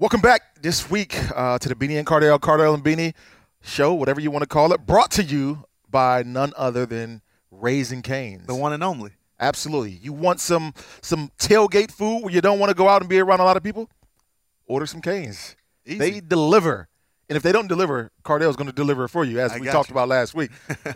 [0.00, 3.12] Welcome back this week uh, to the Beanie and Cardell, Cardell and Beanie
[3.60, 8.00] show, whatever you want to call it, brought to you by none other than Raising
[8.00, 8.46] Cane's.
[8.46, 9.10] The one and only.
[9.38, 9.90] Absolutely.
[9.90, 13.18] You want some some tailgate food where you don't want to go out and be
[13.18, 13.90] around a lot of people?
[14.64, 15.54] Order some Canes.
[15.84, 15.98] Easy.
[15.98, 16.88] They deliver.
[17.28, 19.66] And if they don't deliver, Cardell's going to deliver it for you, as I we
[19.66, 19.94] talked you.
[19.94, 20.50] about last week.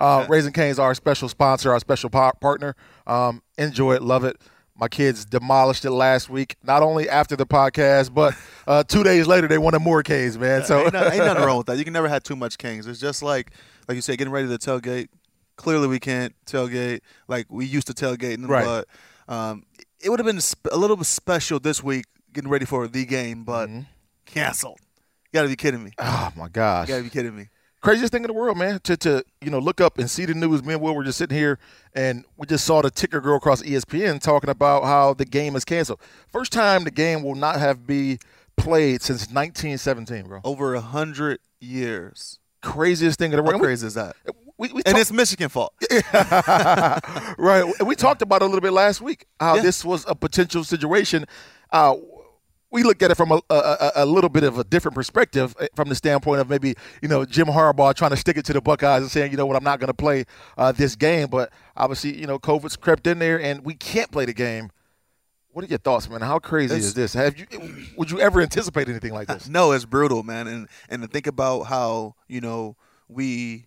[0.00, 2.74] uh, Raising Cane's are our special sponsor, our special par- partner.
[3.06, 4.36] Um, enjoy it, love it.
[4.80, 6.56] My kids demolished it last week.
[6.64, 8.34] Not only after the podcast, but
[8.66, 10.64] uh, two days later they wanted more Canes, man.
[10.64, 11.76] So ain't, no- ain't nothing wrong with that.
[11.76, 12.86] You can never have too much Kings.
[12.86, 13.50] It's just like,
[13.88, 15.08] like you said, getting ready to tailgate.
[15.56, 18.64] Clearly, we can't tailgate like we used to tailgate, Right.
[18.64, 18.88] but
[19.32, 19.64] um,
[20.00, 20.40] it would have been
[20.72, 23.68] a little bit special this week, getting ready for the game, but
[24.24, 24.78] canceled.
[25.32, 25.92] You got to be kidding me.
[25.98, 27.48] oh my gosh, You got to be kidding me.
[27.80, 28.80] Craziest thing in the world, man.
[28.84, 30.62] To to you know look up and see the news.
[30.64, 31.58] Me and Will were just sitting here,
[31.94, 35.64] and we just saw the ticker girl across ESPN talking about how the game is
[35.64, 36.00] canceled.
[36.32, 38.18] First time the game will not have be
[38.56, 40.40] played since 1917, bro.
[40.44, 42.38] Over a hundred years.
[42.62, 43.52] Craziest thing in the world.
[43.52, 44.16] How And we- crazy is that?
[44.58, 45.72] We, we And talk- it's Michigan fault.
[47.38, 47.64] right.
[47.78, 49.62] And we talked about it a little bit last week how Yeah.
[49.62, 51.24] this was a potential situation.
[51.72, 51.94] Uh,
[52.70, 55.54] we looked at it from a, a, a- a little bit of a different perspective,
[55.60, 58.52] eh, from the standpoint of maybe you know Jim Harbaugh trying to stick it to
[58.52, 60.24] the Buckeyes and saying, you know what, I'm not going to play
[60.56, 61.28] uh, this game.
[61.28, 64.70] But obviously, you know, COVID's crept in there, and we can't play the game.
[65.52, 66.20] What are your thoughts, man?
[66.20, 67.12] How crazy It's- is this?
[67.14, 67.46] Have you
[67.96, 69.48] would you ever anticipate anything like this?
[69.48, 70.46] No, it's brutal, man.
[70.46, 72.76] And and to think about how you know
[73.08, 73.66] we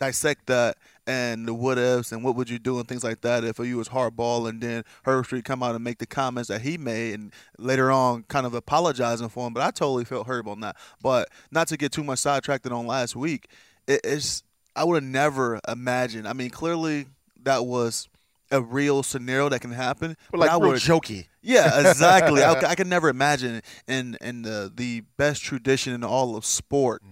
[0.00, 3.44] dissect that and the what ifs and what would you do and things like that
[3.44, 6.78] if you was Harbaugh and then Herbstreit come out and make the comments that he
[6.78, 9.52] made and later on kind of apologizing for him.
[9.52, 10.76] But I totally felt Herb on that.
[11.02, 13.48] But not to get too much sidetracked on last week,
[13.86, 14.42] it, it's
[14.74, 16.26] I would have never imagined.
[16.26, 17.06] I mean, clearly
[17.42, 18.08] that was
[18.50, 20.16] a real scenario that can happen.
[20.30, 21.26] But like I real would- jokey.
[21.42, 22.42] yeah, exactly.
[22.42, 27.02] I, I can never imagine in in the the best tradition in all of sport.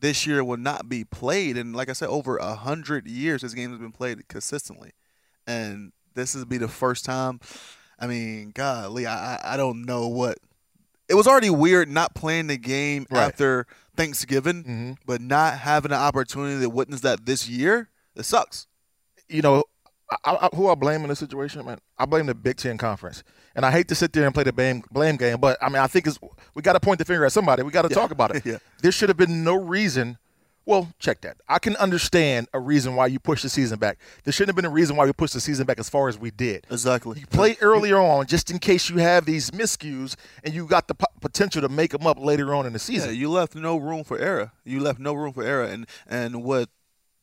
[0.00, 3.54] This year will not be played, and like I said, over a hundred years, this
[3.54, 4.92] game has been played consistently,
[5.46, 7.40] and this is be the first time.
[7.98, 10.38] I mean, golly, I I- don't know what.
[11.08, 13.24] It was already weird not playing the game Right.
[13.24, 13.66] after
[13.96, 14.96] Thanksgiving, Mhm.
[15.06, 17.88] but not having an opportunity to witness that this year.
[18.14, 18.66] It sucks.
[19.28, 19.62] you know,
[20.24, 21.78] I, I, who I blame in this situation, man?
[21.98, 23.22] I blame the Big Ten Conference,
[23.58, 25.82] and I hate to sit there and play the blame blame game, but I mean,
[25.82, 26.16] I think it's
[26.54, 27.64] we got to point the finger at somebody.
[27.64, 28.42] We got to talk about it.
[28.46, 28.58] Yeah.
[28.82, 30.16] There should have been no reason.
[30.64, 31.38] Well, check that.
[31.48, 33.98] I can understand a reason why you push the season back.
[34.24, 36.18] There shouldn't have been a reason why we pushed the season back as far as
[36.18, 36.66] we did.
[36.70, 37.18] Exactly.
[37.20, 40.14] You play earlier on just in case you have these miscues
[40.44, 43.00] and you got the po- potential to make them up later on in the Yeah,
[43.00, 43.14] season.
[43.16, 44.52] you left no room for error.
[44.64, 46.68] You left no room for error, and and what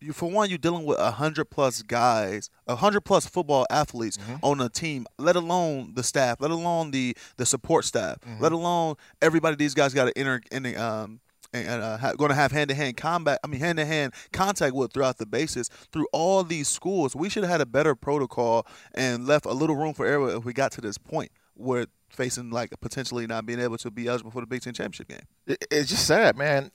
[0.02, 4.18] you for one, you're dealing with a hundred plus guys, a hundred plus football athletes
[4.44, 5.08] on a team.
[5.18, 9.56] Let alone the staff, let alone the the support staff, let alone everybody.
[9.56, 11.20] These guys got to enter in the, um.
[11.54, 13.40] And uh, ha- going to have hand-to-hand combat.
[13.42, 17.16] I mean, hand-to-hand contact with throughout the bases through all these schools.
[17.16, 20.44] We should have had a better protocol and left a little room for error if
[20.44, 24.32] we got to this point where facing like potentially not being able to be eligible
[24.32, 25.22] for the Big Ten championship game.
[25.48, 26.72] it, it's just sad, man.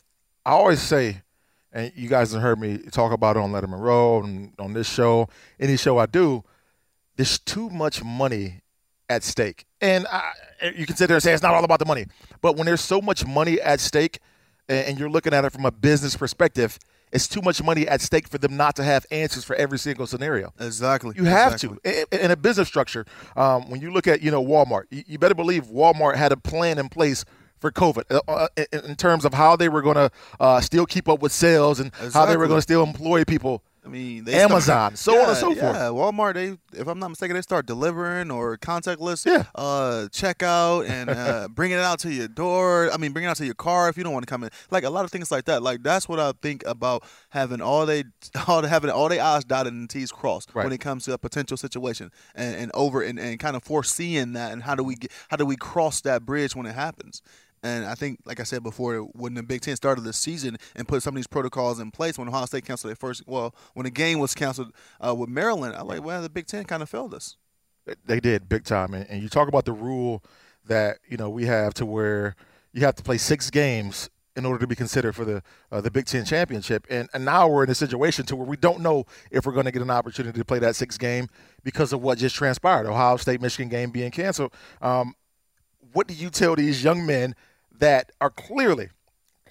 [0.46, 1.20] I always say,
[1.72, 4.88] and you guys have heard me talk about it on Letterman Road and on this
[4.88, 6.44] show, any show I do,
[7.16, 8.62] there's too much money
[9.08, 9.66] at stake.
[9.80, 10.32] And I,
[10.74, 12.06] you can sit there and say it's not all about the money,
[12.40, 14.20] but when there's so much money at stake,
[14.68, 16.78] and, you're looking at it from a business perspective,
[17.12, 20.06] it's too much money at stake for them not to have answers for every single
[20.06, 20.52] scenario.
[20.60, 21.12] Exactly.
[21.16, 21.78] You have Exactly.
[21.82, 22.24] to.
[22.24, 23.04] In, a business structure,
[23.36, 26.78] um, when you look at you know Walmart, you better believe Walmart had a plan
[26.78, 27.24] in place
[27.60, 30.10] for COVID uh, uh, in, terms of how they were going to
[30.40, 33.62] uh, still keep up with sales and how they were going to still employ people.
[33.84, 35.56] I mean, they Amazon, so on and Yeah, so forth.
[35.56, 36.34] Yeah, Walmart.
[36.34, 39.24] They, if I'm not mistaken, they start delivering or contactless.
[39.24, 39.44] Yeah.
[39.54, 42.90] Uh, checkout and uh, bringing it out to your door.
[42.92, 44.50] I mean, bringing it out to your car if you don't want to come in.
[44.70, 45.62] Like a lot of things like that.
[45.62, 48.04] Like that's what I think about having all they,
[48.46, 50.64] all having all the I's dotted and T's crossed Right.
[50.64, 54.34] when it comes to a potential situation and, and over and, and kind of foreseeing
[54.34, 57.22] that and how do we get, how do we cross that bridge when it happens.
[57.62, 60.88] And I think, like I said before, when the Big Ten started the season and
[60.88, 63.84] put some of these protocols in place, when Ohio State canceled their first, well, when
[63.84, 64.72] the game was canceled
[65.06, 67.36] uh, with Maryland, I like, well, the Big Ten kind of failed us.
[68.06, 70.22] They did big time, and, and you talk about the rule
[70.66, 72.36] that you know we have to where
[72.72, 75.42] you have to play six games in order to be considered for the
[75.72, 78.56] uh, the Big Ten championship, and and now we're in a situation to where we
[78.56, 81.26] don't know if we're going to get an opportunity to play that sixth game
[81.64, 84.52] because of what just transpired, Ohio State Michigan game being canceled.
[84.80, 85.14] Um,
[85.92, 87.34] what do you tell these young men
[87.80, 88.88] that are clearly,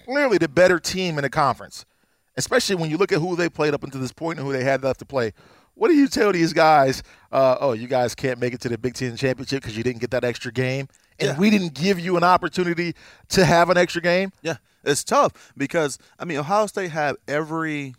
[0.04, 1.84] clearly the better team in the conference,
[2.36, 4.64] especially when you look at who they played up until this point and who they
[4.64, 5.32] had left to play?
[5.74, 7.02] what do you tell these guys?
[7.32, 10.00] Uh, oh, you guys can't make it to the Big Ten championship because you didn't
[10.02, 10.88] get that extra game,
[11.18, 11.38] and Yeah.
[11.38, 12.94] we didn't give you an opportunity
[13.30, 14.30] to have an extra game.
[14.42, 17.94] Yeah, it's tough because I mean Ohio State had every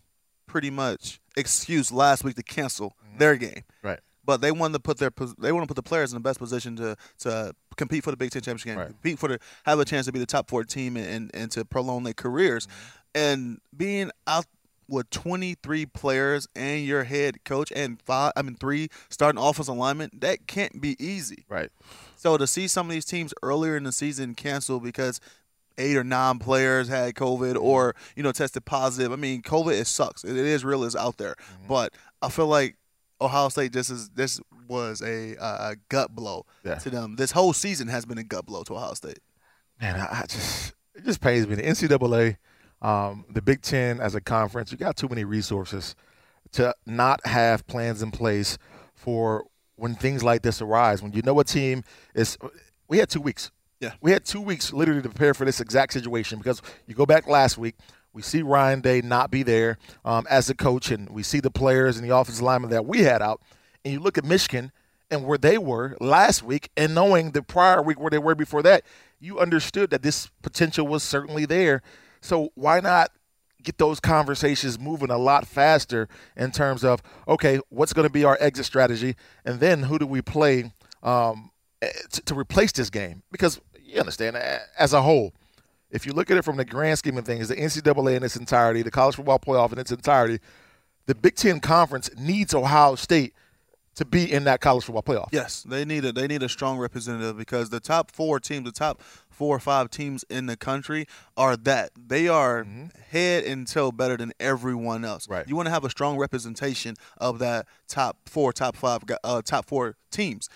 [0.46, 4.00] pretty much excuse last week to cancel their game, Right.
[4.26, 6.40] But they wanted to put their they want to put the players in the best
[6.40, 8.88] position to to compete for the Big Ten championship game, Right.
[8.88, 11.52] compete for the have a chance to be the top four team and and, and
[11.52, 13.10] to prolong their careers, mm-hmm.
[13.16, 14.46] and being out
[14.88, 20.22] with 23 players and your head coach and five I mean three starting offensive alignment
[20.22, 21.46] that can't be easy.
[21.48, 21.70] Right.
[22.18, 25.20] So to see some of these teams earlier in the season cancel because
[25.78, 27.64] eight or nine players had COVID mm-hmm.
[27.64, 29.12] or you know tested positive.
[29.12, 30.24] I mean, COVID it sucks.
[30.24, 30.84] It, it is real.
[30.84, 31.36] It's out there.
[31.36, 31.68] Mm-hmm.
[31.68, 32.76] But I feel like
[33.22, 36.76] Ohio State just is this was a, uh, a gut blow Yeah.
[36.76, 37.16] to them.
[37.18, 39.20] This whole season has been a gut blow to Ohio State.
[39.80, 41.56] Man, I, I just it just pains me.
[41.56, 42.38] The NCAA,
[42.82, 45.96] um, the Big Ten as a conference, you got too many resources
[46.54, 48.58] to not have plans in place
[48.94, 49.46] for
[49.76, 51.02] when things like this arise.
[51.02, 51.84] When you know a team
[52.14, 52.38] is,
[52.88, 53.52] we had two weeks.
[53.80, 53.94] Yeah.
[54.00, 57.26] we had two weeks literally to prepare for this exact situation because you go back
[57.26, 57.76] last week.
[58.14, 61.52] We see Ryan Day not be there um, as a coach, and we see the
[61.52, 63.42] players and the offensive linemen that we had out.
[63.86, 64.72] And you look at Michigan
[65.10, 68.64] and where they were last week, and knowing the prior week where they were before
[68.64, 68.84] that,
[69.20, 71.82] you understood that this potential was certainly there.
[72.22, 73.12] So why not
[73.64, 78.24] get those conversations moving a lot faster in terms of okay, what's going to be
[78.24, 79.16] our exit strategy,
[79.46, 80.72] and then who do we play
[81.04, 83.24] um, eh, to, to replace this game?
[83.32, 84.38] Because you understand,
[84.78, 85.34] as a whole,
[85.92, 88.36] if you look at it from the grand scheme of things, the NCAA in its
[88.36, 90.40] entirety, the college football playoff in its entirety,
[91.06, 93.34] the Big Ten conference needs Ohio State
[93.96, 95.28] to be in that college football playoff.
[95.32, 98.72] Yes, they need a they need a strong representative because the top four teams, the
[98.72, 102.66] top four or five teams in the country are that they are
[103.10, 105.28] head and toe better than everyone else.
[105.28, 105.48] Right.
[105.48, 109.66] You want to have a strong representation of that top four, top five, uh, top
[109.66, 110.48] four teams.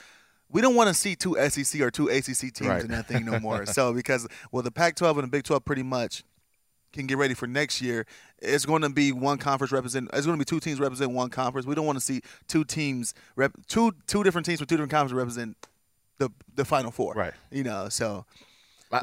[0.55, 2.81] We don't want to see two SEC or two ACC teams Right.
[2.81, 3.65] in that thing no more.
[3.65, 6.23] so because well, the Pac-12 and the Big 12 pretty much
[6.93, 8.05] can get ready for next year.
[8.39, 10.09] It's going to be one conference represent.
[10.13, 11.67] It's going to be two teams represent one conference.
[11.67, 14.91] We don't want to see two teams rep two two different teams from two different
[14.91, 15.57] conferences represent
[16.19, 17.13] the the final four.
[17.15, 17.33] Right.
[17.51, 18.25] You know, so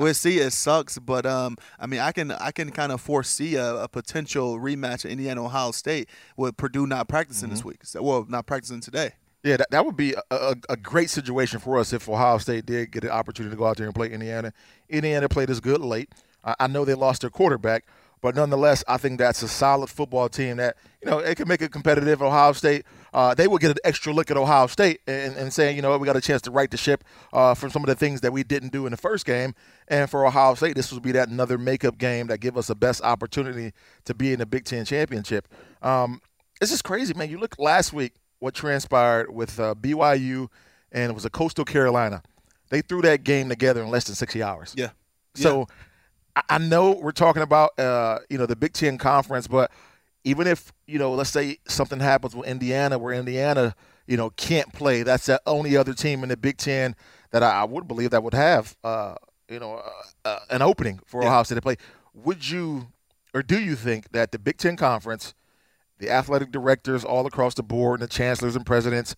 [0.00, 0.38] we'll see.
[0.38, 3.88] It sucks, but um, I mean, I can I can kind of foresee a, a
[3.88, 6.08] potential rematch of Indiana Ohio State
[6.38, 7.56] with Purdue not practicing Mm-hmm.
[7.56, 7.84] this week.
[7.84, 9.12] So, well, not practicing today.
[9.44, 12.64] Yeah, that, that would be a, a, a great situation for us if Ohio State
[12.64, 14.52] did get an opportunity to go out there and play Indiana.
[14.88, 16.10] Indiana played us good late.
[16.44, 17.84] I, I know they lost their quarterback,
[18.20, 21.60] but nonetheless, I think that's a solid football team that you know it can make
[21.60, 22.22] it competitive.
[22.22, 25.74] Ohio State, uh, they will get an extra look at Ohio State and, and saying,
[25.74, 27.02] you know, we got a chance to right the ship
[27.32, 29.56] uh, from some of the things that we didn't do in the first game.
[29.88, 32.76] And for Ohio State, this will be that another makeup game that give us the
[32.76, 33.72] best opportunity
[34.04, 35.48] to be in the Big Ten championship.
[35.82, 36.20] Um,
[36.60, 37.28] it's just crazy, man.
[37.28, 38.12] You look last week
[38.42, 40.48] what transpired with uh, BYU
[40.90, 42.22] and it was a Coastal Carolina.
[42.70, 44.74] They threw that game together in less than 60 hours.
[44.76, 44.90] Yeah.
[45.34, 45.68] So
[46.34, 49.70] I, I know we're talking about uh, you know the Big Ten conference, but
[50.24, 53.74] even if you know, let's say something happens with Indiana, where Indiana
[54.08, 56.96] you know can't play, that's the only other team in the Big Ten
[57.30, 59.14] that I, I would believe that would have uh,
[59.48, 61.28] you know uh, uh, an opening for Yeah.
[61.28, 61.76] Ohio State to play.
[62.12, 62.88] Would you
[63.32, 65.32] or do you think that the Big Ten conference,
[66.02, 69.14] the athletic directors all across the board, and the chancellors and presidents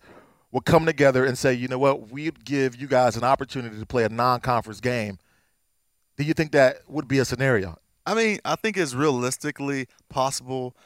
[0.51, 3.85] will come together and say, you know what, we'd give you guys an opportunity to
[3.87, 5.17] play a non-conference game.
[6.15, 7.79] Do you think that would be a scenario?
[8.05, 10.77] I mean, I think it's realistically possible,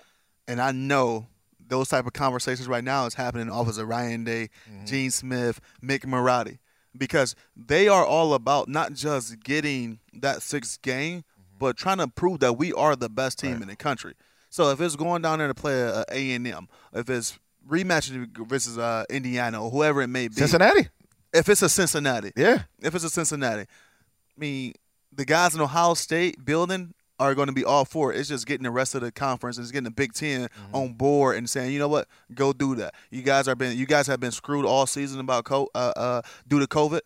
[0.47, 1.27] and I know
[1.67, 4.85] those type of conversations right now is happening in office of Ryan Day, mm-hmm.
[4.85, 6.59] Gene Smith, Mick Marotti,
[6.97, 11.57] because they are all about not just getting that sixth game, mm-hmm.
[11.59, 14.13] but trying to prove that we are the best team in the country.
[14.49, 17.37] So if it's going down there to play a A and M, if it's
[17.67, 20.87] rematching versus uh, Indiana or whoever it may be, Cincinnati?
[21.33, 22.63] if it's a Cincinnati, Yeah.
[22.81, 24.73] if it's a Cincinnati, I mean,
[25.11, 28.19] the guys in Ohio State building are going to be all for it.
[28.19, 30.93] It's just getting the rest of the conference and it's getting the Big 10 on
[30.93, 32.93] board and saying, you know what, go do that.
[33.11, 36.21] You guys are been, you guys have been screwed all season about co- uh, uh,
[36.47, 37.01] due to COVID.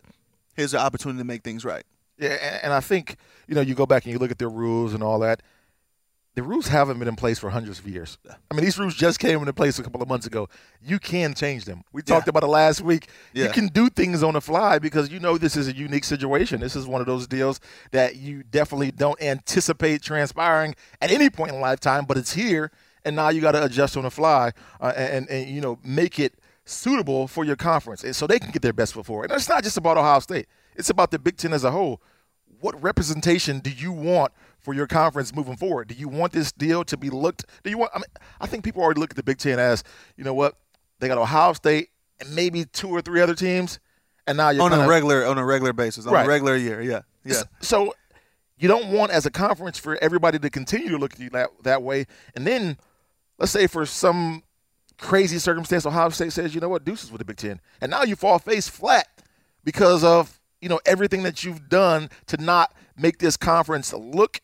[0.54, 1.82] Here's the opportunity to make things right.
[2.16, 3.16] Yeah, and, and I think
[3.48, 5.42] you know you go back and you look at the rules and all that.
[6.34, 8.18] The rules haven't been in place for hundreds of years.
[8.50, 10.48] I mean, these rules just came into place a couple of months ago.
[10.82, 11.84] You can change them.
[11.92, 12.30] We talked Yeah.
[12.30, 13.08] about it last week.
[13.32, 16.60] You can do things on the fly because you know this is a unique situation.
[16.60, 17.60] This is one of those deals
[17.92, 22.72] that you definitely don't anticipate transpiring at any point in lifetime, but it's here,
[23.04, 24.50] and now you got to adjust on the fly
[24.80, 28.50] uh, and, and you know make it suitable for your conference, and so they can
[28.50, 29.30] get their best foot forward.
[29.30, 32.02] And it's not just about Ohio State; it's about the Big Ten as a whole
[32.60, 34.32] what representation do you want
[34.64, 35.86] for your conference moving forward?
[35.88, 37.44] Do you want this deal to be looked?
[37.62, 37.92] Do you want?
[37.94, 38.06] I mean,
[38.40, 39.84] I think people already look at the Big Ten as,
[40.16, 40.56] you know what?
[41.00, 41.90] they got Ohio State
[42.20, 43.78] and maybe two or three other teams,
[44.26, 46.24] and now you're on kinda, a regular on a regular basis, on Right.
[46.24, 46.80] a regular year.
[46.80, 47.42] Yeah, yeah.
[47.60, 47.94] So
[48.56, 51.50] you don't want as a conference for everybody to continue to look at you that,
[51.64, 52.06] that way.
[52.34, 52.78] And then
[53.38, 54.44] let's say for some
[54.96, 57.60] crazy circumstance, Ohio State says, you know what, deuces with the Big Ten.
[57.80, 59.08] And now you fall face flat
[59.64, 64.40] because of, you know, everything that you've done to not make this conference look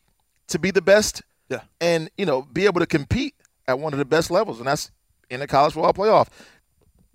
[0.51, 1.61] to be the best Yeah.
[1.79, 3.35] and, you know, be able to compete
[3.67, 4.59] at one of the best levels.
[4.59, 4.91] And that's
[5.29, 6.27] in the college football playoff.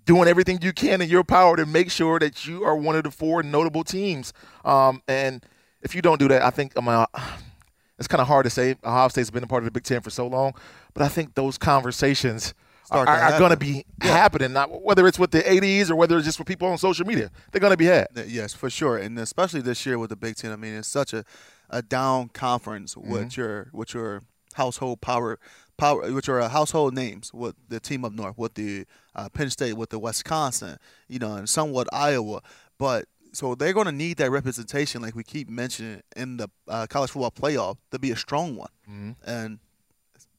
[0.05, 3.03] Doing everything you can in your power to make sure that you are one of
[3.03, 4.31] the four notable teams.
[4.63, 5.45] Um, and
[5.81, 7.05] if you don't do that, I think I mean,
[7.99, 8.75] it's kind of hard to say.
[8.85, 10.53] Ohio State's been a part of the Big Ten for so long,
[10.93, 12.53] but I think those conversations
[12.85, 14.53] Start are, are going to be happening.
[14.53, 17.29] Not whether it's with the ADs or whether it's just with people on social media,
[17.51, 18.07] they're going to be had.
[18.15, 20.53] Uh, Yes, for sure, and especially this year with the Big Ten.
[20.53, 21.25] I mean, it's such a,
[21.69, 25.39] a down conference with your with your household power
[25.77, 29.49] power with your uh, household names with the team up north, with the uh, Penn
[29.49, 32.41] State, with the Wisconsin, you know, and somewhat Iowa.
[32.77, 36.87] But so they're going to need that representation, like we keep mentioning in the uh,
[36.87, 39.59] college football playoff, to be a strong one, and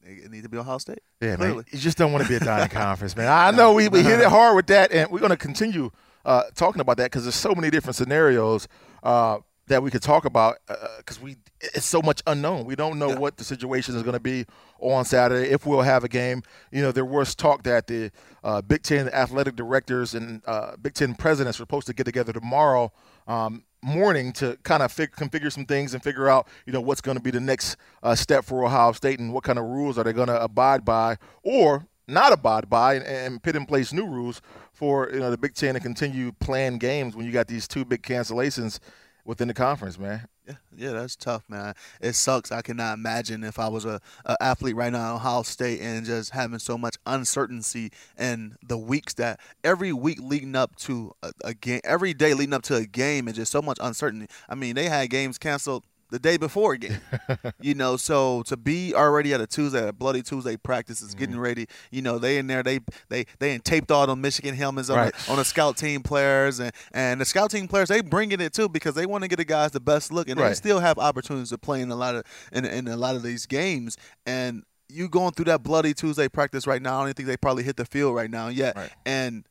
[0.02, 1.00] it needs to be Ohio State.
[1.20, 1.56] Yeah, clearly.
[1.56, 1.64] man.
[1.70, 3.28] You just don't want to be a dying conference, man.
[3.28, 5.90] I know we, we hit it hard with that, and we're going to continue
[6.24, 8.66] uh, talking about that because there's so many different scenarios
[9.02, 10.56] uh, that we could talk about
[10.98, 12.64] because we it's so much unknown.
[12.64, 14.46] We don't know what the situation is going to be
[14.78, 16.42] on Saturday if we'll have a game.
[16.70, 18.10] You know, there was talk that the
[18.44, 22.32] uh, Big Ten athletic directors and uh, Big Ten presidents were supposed to get together
[22.32, 22.92] tomorrow.
[23.26, 27.00] Um, morning to kind of fig- configure some things and figure out you know what's
[27.00, 29.98] going to be the next uh, step for Ohio State and what kind of rules
[29.98, 33.92] are they going to abide by or not abide by and, and put in place
[33.92, 34.40] new rules
[34.72, 37.84] for you know the Big Ten to continue playing games when you got these two
[37.84, 38.80] big cancellations
[39.28, 40.26] within the conference, man.
[40.46, 41.74] Yeah, yeah, that's tough, man.
[42.00, 42.50] It sucks.
[42.50, 46.06] I cannot imagine if I was a, a athlete right now at Ohio State and
[46.06, 51.32] just having so much uncertainty in the weeks that every week leading up to a,
[51.44, 54.28] a game, every day leading up to a game, and just so much uncertainty.
[54.48, 56.98] I mean, they had games canceled the day before game,
[57.60, 57.96] you know.
[57.96, 61.42] So to be already at a Tuesday, a bloody Tuesday practice is getting mm-hmm.
[61.44, 61.66] ready.
[61.90, 64.96] You know, they in there, they they they ain't taped all the Michigan helmets on
[64.96, 65.14] Right.
[65.14, 68.52] the, on the scout team players, and and the scout team players they bringing it
[68.52, 70.98] too because they want to get the guys the best look, and they still have
[70.98, 73.96] opportunities to play in a lot of in, in a lot of these games,
[74.26, 77.00] and you going through that bloody Tuesday practice right now.
[77.00, 78.90] I don't think they probably hit the field right now yet, Right.
[79.04, 79.44] and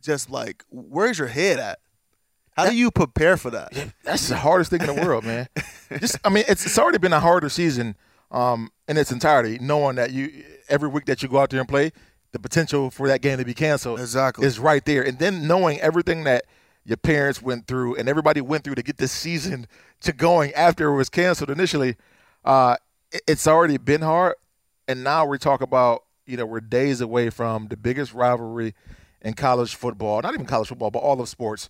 [0.00, 1.78] just like where's your head at?
[2.64, 3.72] How do you prepare for that?
[4.04, 5.48] That's the hardest thing in the world, man.
[5.98, 7.96] Just, I mean, it's, it's already been a harder season
[8.30, 11.68] um, in its entirety, knowing that you every week that you go out there and
[11.68, 11.90] play,
[12.32, 14.46] the potential for that game to be canceled Exactly.
[14.46, 15.02] is right there.
[15.02, 16.44] And then knowing everything that
[16.84, 19.66] your parents went through and everybody went through to get this season
[20.02, 21.96] to going after it was canceled initially,
[22.44, 22.76] uh,
[23.10, 24.36] it- it's already been hard.
[24.86, 28.74] And now we talk about, you know, we're days away from the biggest rivalry
[29.22, 31.68] in college football, not even college football, but all of sports.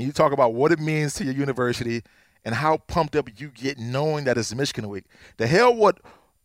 [0.00, 2.02] And you talk about what it means to your university
[2.42, 5.04] and how pumped up you get knowing that it's Michigan week.
[5.36, 6.00] The hell what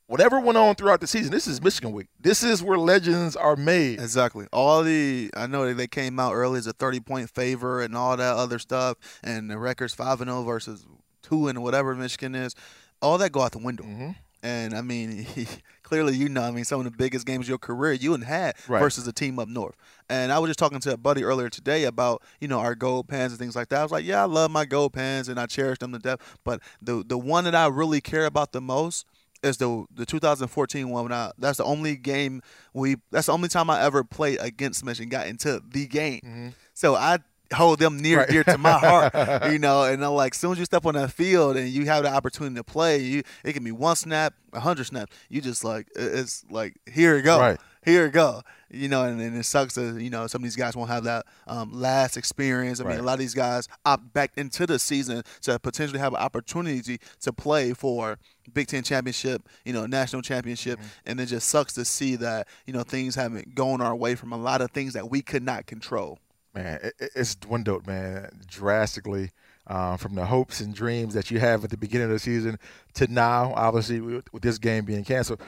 [0.08, 2.08] whatever went on throughout the season, this is Michigan week.
[2.20, 4.02] This is where legends are made.
[4.02, 4.48] Exactly.
[4.52, 7.96] All the I know that they came out early as a thirty point favor and
[7.96, 10.86] all that other stuff, and the records five and zero versus
[11.22, 12.56] two and whatever Michigan is.
[13.02, 13.86] All that go out the window.
[13.86, 14.12] Mm-hmm.
[14.44, 15.26] And I mean,
[15.86, 18.24] clearly, you know, I mean, some of the biggest games of your career you and
[18.24, 18.80] had Right.
[18.80, 19.76] versus a team up north.
[20.10, 23.08] And I was just talking to a buddy earlier today about, you know, our gold
[23.08, 23.80] pens and things like that.
[23.80, 26.20] I was like, yeah, I love my gold pens and I cherish them to death.
[26.44, 29.06] But the the one that I really care about the most
[29.44, 31.04] is the the 2014 one.
[31.04, 32.42] When I, that's the only game
[32.74, 32.96] we.
[33.12, 35.10] That's the only time I ever played against Michigan.
[35.10, 36.22] Got into the game.
[36.26, 36.48] Mm-hmm.
[36.74, 37.20] So I
[37.54, 38.30] hold them near Right.
[38.30, 39.14] dear to my heart,
[39.52, 39.84] you know.
[39.84, 42.10] And I'm like, as soon as you step on that field and you have the
[42.14, 45.12] opportunity to play, you it can be one snap, a hundred snaps.
[45.30, 47.60] You just like it's like here it go, Right.
[47.84, 49.04] here it go, you know.
[49.04, 51.72] And, and it sucks that you know some of these guys won't have that um,
[51.74, 52.80] last experience.
[52.80, 56.14] I mean, a lot of these guys opt back into the season to potentially have
[56.14, 58.18] an opportunity to play for
[58.54, 62.74] Big Ten championship, you know, national championship, and it just sucks to see that you
[62.74, 65.66] know things haven't gone our way from a lot of things that we could not
[65.66, 66.20] control.
[66.56, 69.32] Man, it, it- it's dwindled, man, drastically
[69.68, 72.58] uh, from the hopes and dreams that you have at the beginning of the season
[72.94, 75.42] to now, obviously, with, with this game being canceled.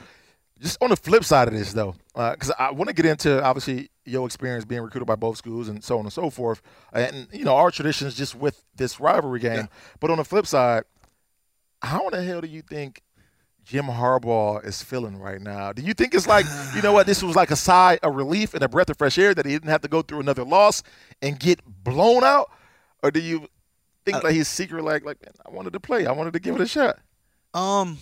[0.60, 3.90] Just on the flip side of this, though, because I want to get into obviously
[4.06, 7.46] your experience being recruited by both schools and so on and so forth, and you
[7.46, 9.54] know our traditions just with this rivalry game.
[9.56, 9.66] Yeah.
[10.00, 10.84] But on the flip side,
[11.84, 13.04] how in the hell do you think
[13.68, 15.74] Jim Harbaugh is feeling right now?
[15.74, 18.54] Do you think it's like, you know what, this was like a sigh of relief
[18.54, 20.84] and a breath of fresh air that he didn't have to go through another loss
[21.22, 22.50] and get blown out?
[23.04, 23.48] Or do you
[24.06, 26.40] think Uh, that he's secret like like man, I wanted to play, I wanted to
[26.40, 27.00] give it a shot?
[27.54, 27.98] Um,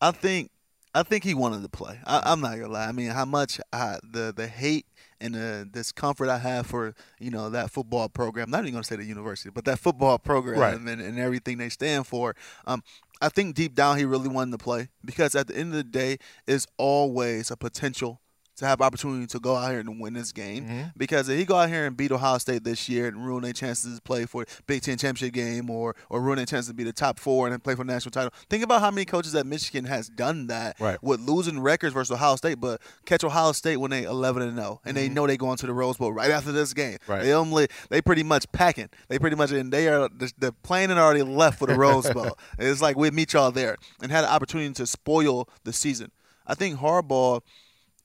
[0.00, 0.50] I think
[0.92, 2.00] I think he wanted to play.
[2.04, 2.86] I, I'm not gonna lie.
[2.86, 4.86] I mean, how much I, the the hate
[5.24, 8.50] and the discomfort I have for you know that football program.
[8.50, 10.74] Not even gonna say the university, but that football program Right.
[10.74, 12.36] and, and everything they stand for.
[12.66, 12.82] Um,
[13.20, 15.84] I think deep down he really wanted to play because at the end of the
[15.84, 18.20] day, it's always a potential
[18.56, 20.64] to have opportunity to go out here and win this game.
[20.68, 20.92] Mhm.
[20.96, 23.52] Because if he go out here and beat Ohio State this year and ruin their
[23.52, 26.84] chances to play for Big Ten championship game or or ruin their chances to be
[26.84, 28.32] the top four and play for the national title.
[28.48, 31.02] Think about how many coaches at Michigan has done that Right.
[31.02, 34.80] with losing records versus Ohio State, but catch Ohio State when they 11 and 0,
[34.84, 36.98] and they know they going to the Rose Bowl right after this game.
[36.98, 37.12] Mm-hmm.
[37.12, 37.22] Right.
[37.22, 38.88] They only they pretty much packing.
[39.08, 42.08] They pretty much and they are the, the plane had already left for the Rose
[42.14, 42.38] Bowl.
[42.58, 46.12] it's like we meet y'all there and had an opportunity to spoil the season.
[46.46, 47.40] I think Harbaugh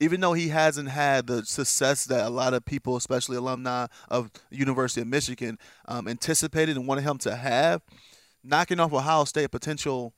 [0.00, 4.30] even though he hasn't had the success that a lot of people, especially alumni of
[4.50, 7.82] University of Michigan, um, anticipated and wanted him to have,
[8.42, 10.14] knocking off Ohio State potential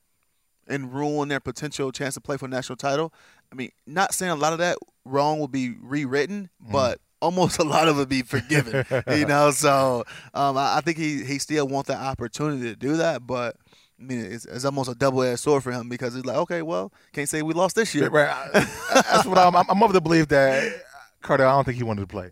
[0.69, 3.12] and ruin their potential chance to play for a national title.
[3.51, 7.65] I mean, not saying a lot of that wrong will be rewritten, but almost a
[7.65, 8.87] lot of it be forgiven.
[9.11, 12.97] you know, so um, I, I think he he still wants that opportunity to do
[12.97, 13.57] that, but.
[14.02, 16.92] I mean, it's, it's almost a double-edged sword for him because he's like, okay, well,
[17.12, 18.09] can't say we lost this year.
[18.09, 18.28] Right.
[18.28, 19.54] I- That's what I'm.
[19.56, 20.82] I'm of the belief that
[21.23, 21.47] Carter.
[21.47, 22.30] I don't think he wanted to play.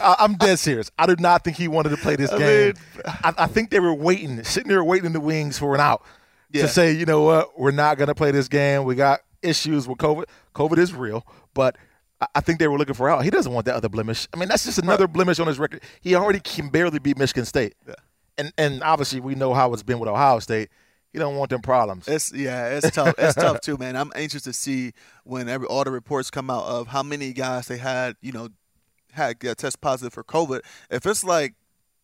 [0.00, 0.90] I, I'm dead serious.
[0.98, 2.66] I do not think he wanted to play this I game.
[2.66, 2.74] mean-
[3.06, 6.04] I, I think they were waiting, sitting there waiting in the wings for an out
[6.52, 6.62] Yeah.
[6.62, 8.84] to say, you know what, we're not going to play this game.
[8.84, 10.24] We got issues with COVID.
[10.54, 11.76] COVID is real, but.
[12.20, 13.22] I- I think they were looking for out.
[13.22, 14.26] He doesn't want that other blemish.
[14.34, 15.82] I mean, that's just another blemish on his record.
[16.00, 17.74] He already can barely beat Michigan State.
[17.86, 17.94] Yeah.
[18.36, 20.68] And and obviously we know how it's been with Ohio State.
[21.18, 22.06] He don't want them problems.
[22.06, 23.12] It's yeah, it's tough.
[23.18, 23.96] It's tough too, man.
[23.96, 24.92] I'm anxious to see
[25.24, 28.50] when every all the reports come out of how many guys they had, you know,
[29.10, 30.60] had got test positive for COVID.
[30.92, 31.54] If it's like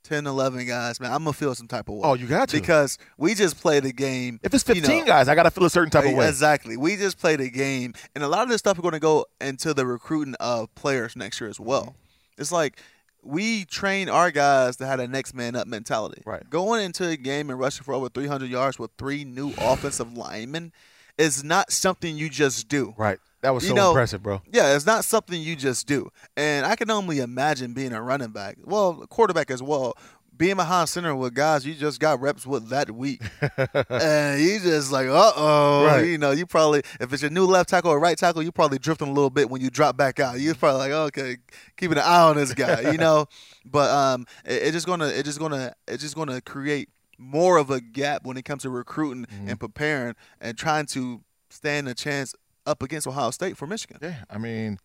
[0.02, 2.00] 10, 11 guys, man, I'm gonna feel some type of way.
[2.02, 2.61] Oh, you got to.
[2.61, 4.40] because we just played a game.
[4.42, 6.26] if it's you 15 know, guys, I got to feel a certain type of way.
[6.26, 6.76] Exactly.
[6.76, 9.26] We just played a game, and a lot of this stuff is going to go
[9.40, 11.83] into the recruiting of players next year as well.
[11.83, 12.40] Mm-hmm.
[12.42, 12.80] It's like
[13.25, 16.23] we train our guys to have a next man up mentality.
[16.25, 16.49] Right.
[16.49, 20.73] Going into a game and rushing for over 300 yards with three new offensive linemen
[21.19, 22.95] is not something you just do.
[22.97, 23.19] Right.
[23.43, 24.41] That was You so know- impressive, bro.
[24.50, 26.10] Yeah, it's not something you just do.
[26.37, 29.95] And I can only imagine being a running back, well, quarterback as well,
[30.36, 33.23] being behind center with guys you just got reps with that week.
[33.88, 35.86] and you just like, uh oh.
[35.86, 36.06] Right.
[36.06, 38.78] You know, you probably, if it's your new left tackle or right tackle, you probably
[38.78, 40.40] drifting a little bit when you drop back out.
[40.40, 41.36] You're probably like, okay,
[41.76, 43.26] keeping an eye on this guy, you know?
[43.66, 47.70] But um, it, it's just gonna, it's just gonna, it's just gonna create more of
[47.70, 52.34] a gap when it comes to recruiting and preparing and trying to stand a chance
[52.66, 53.99] up against Ohio State for Michigan.
[54.02, 54.25] Yeah.
[54.28, 54.78] I mean,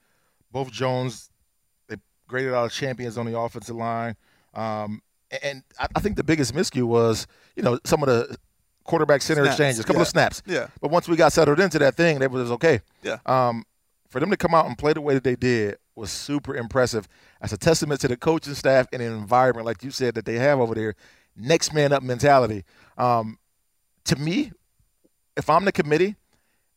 [0.51, 1.29] both Jones,
[1.89, 4.15] they graded out champions on the offensive line.
[4.53, 5.01] Um,
[5.44, 8.38] and I, I think the biggest miscue was, you know, some of the
[8.84, 10.42] quarterback center Snaps, exchanges, a couple of snaps.
[10.46, 10.68] Yeah.
[10.82, 12.82] But once we got settled into that thing, it was okay.
[13.04, 13.18] Yeah.
[13.26, 13.65] Um,
[14.10, 17.08] for them to come out and play the way that they did was super impressive.
[17.42, 20.36] As a testament to the coaching staff and the environment, like you said, that they
[20.36, 20.96] have over there.
[21.36, 22.65] Next man up mentality.
[22.98, 23.38] Um,
[24.06, 24.52] to me,
[25.38, 26.15] if I'm the committee,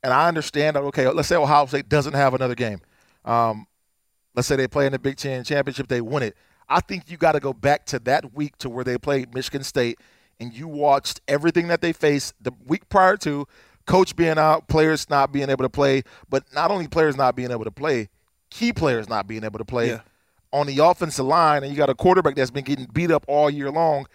[0.03, 2.81] and I understand that, okay, let's say Ohio State doesn't have another game.
[3.25, 3.67] Um,
[4.35, 6.37] let's say they play in the Big Ten championship, they win it.
[6.73, 9.63] I think you got to go back to that week to where they played Michigan
[9.63, 9.99] State,
[10.41, 13.47] and you watched everything that they faced the week prior to,
[13.87, 17.51] coach being out, players not being able to play, but not only players not being
[17.51, 18.09] able to play,
[18.51, 20.01] key players not being able to play Yeah.
[20.53, 23.51] on the offensive line, and you got a quarterback that's been getting beat up all
[23.51, 24.07] year long.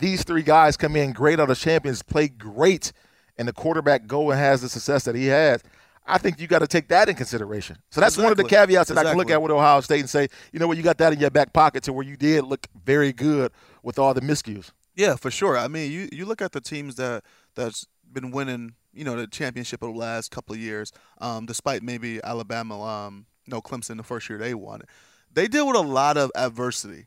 [0.00, 2.92] These three guys come in great out of champions, play great,
[3.36, 5.62] and the quarterback go and has the success that he has.
[6.06, 7.78] I think you got to take that in consideration.
[7.90, 10.10] So that's one of the caveats that I can look at with Ohio State and
[10.10, 12.44] say, you know what, you got that in your back pocket to where you did
[12.44, 14.70] look very good with all the miscues.
[14.94, 15.56] Yeah, for sure.
[15.56, 19.26] I mean, you, you look at the teams that that's been winning, you know, the
[19.26, 24.02] championship over the last couple of years, um, despite maybe Alabama, um, no Clemson the
[24.02, 24.88] first year they won it.
[25.32, 27.06] They deal with a lot of adversity,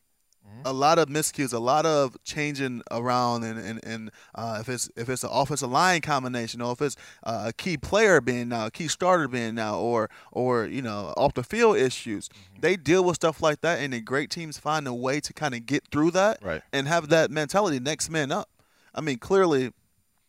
[0.65, 4.89] a lot of miscues, a lot of changing around, and and, and uh, if it's
[4.95, 8.65] if it's an offensive line combination, or if it's uh, a key player being now,
[8.65, 12.29] a key starter being now, or or you know off the field issues,
[12.59, 15.53] they deal with stuff like that, and the great teams find a way to kind
[15.53, 16.61] of get through that Right.
[16.73, 18.49] and have that mentality next man up.
[18.93, 19.71] I mean, clearly,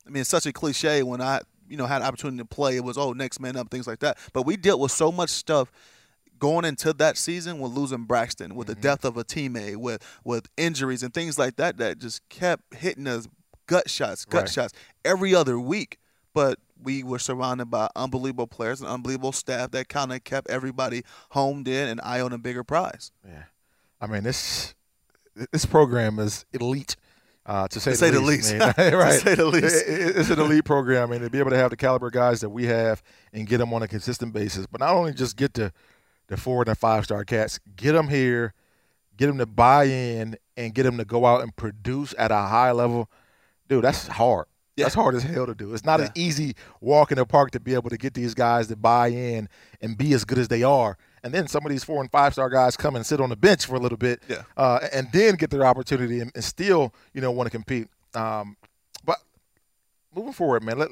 [0.07, 2.77] I mean, it's such a cliche when I, you know, had opportunity to play.
[2.77, 4.19] It was, oh, next man up, things like that.
[4.33, 5.73] But we dealt with so much stuff
[6.39, 10.47] going into that season with losing Braxton, with the death of a teammate, with with
[10.57, 13.27] injuries and things like that that just kept hitting us
[13.67, 14.51] gut shots, gut Right.
[14.51, 14.75] shots
[15.05, 15.99] every other week.
[16.35, 21.03] But we were surrounded by unbelievable players and unbelievable staff that kind of kept everybody
[21.31, 23.11] homed in and eye on a bigger prize.
[23.27, 23.45] Yeah,
[24.01, 24.75] I mean this
[25.53, 26.97] this program is elite.
[27.47, 28.59] Uh, to say, To say the the least, least.
[28.77, 28.93] man.
[28.93, 29.65] To say the least.
[29.87, 32.41] It- it- it's an elite program, and to be able to have the caliber guys
[32.43, 35.55] that we have and get them on a consistent basis, but not only just get
[35.55, 35.73] the
[36.29, 38.55] the four and the five star cats, get them here,
[39.17, 42.37] get them to buy in, and get them to go out and produce at a
[42.37, 43.11] high level.
[43.69, 44.47] Dude, that's hard.
[44.77, 44.85] Yeah.
[44.85, 45.75] That's hard as hell to do.
[45.75, 48.69] It's not an easy walk in the park to be able to get these guys
[48.69, 49.49] to buy in
[49.81, 50.97] and be as good as they are.
[51.25, 53.37] And then some of these four and five star guys come and sit on the
[53.37, 54.43] bench for a little bit, Yeah.
[54.57, 57.89] uh, and then get their opportunity and, and still, you know, want to compete.
[58.15, 58.57] Um,
[59.05, 59.19] but
[60.15, 60.91] moving forward, man, let,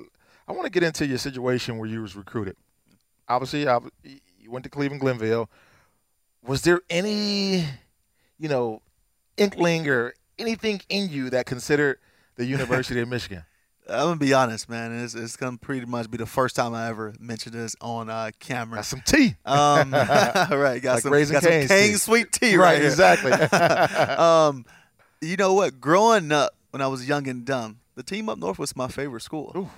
[0.49, 2.57] I want to get into your situation where you was recruited.
[3.29, 3.79] Obviously, I,
[4.47, 5.51] you went to Cleveland Glenville.
[6.47, 7.65] Was there any,
[8.39, 8.81] you know,
[9.37, 11.99] inkling or anything in you that considered
[12.37, 13.43] the University of Michigan?
[13.89, 14.93] I'm gonna be honest, man.
[15.03, 18.31] It's, it's gonna pretty much be the first time I ever mentioned this on uh,
[18.39, 18.77] camera.
[18.77, 19.35] That's some tea.
[19.45, 21.93] Um, right, got Like some, Raising got some cane tea.
[21.95, 22.87] sweet tea Right, right, here.
[22.87, 23.33] exactly.
[23.33, 24.65] um,
[25.21, 25.81] you know what?
[25.81, 29.23] Growing up, when I was young and dumb, the team up north was my favorite
[29.23, 29.53] school.
[29.57, 29.71] Ooh.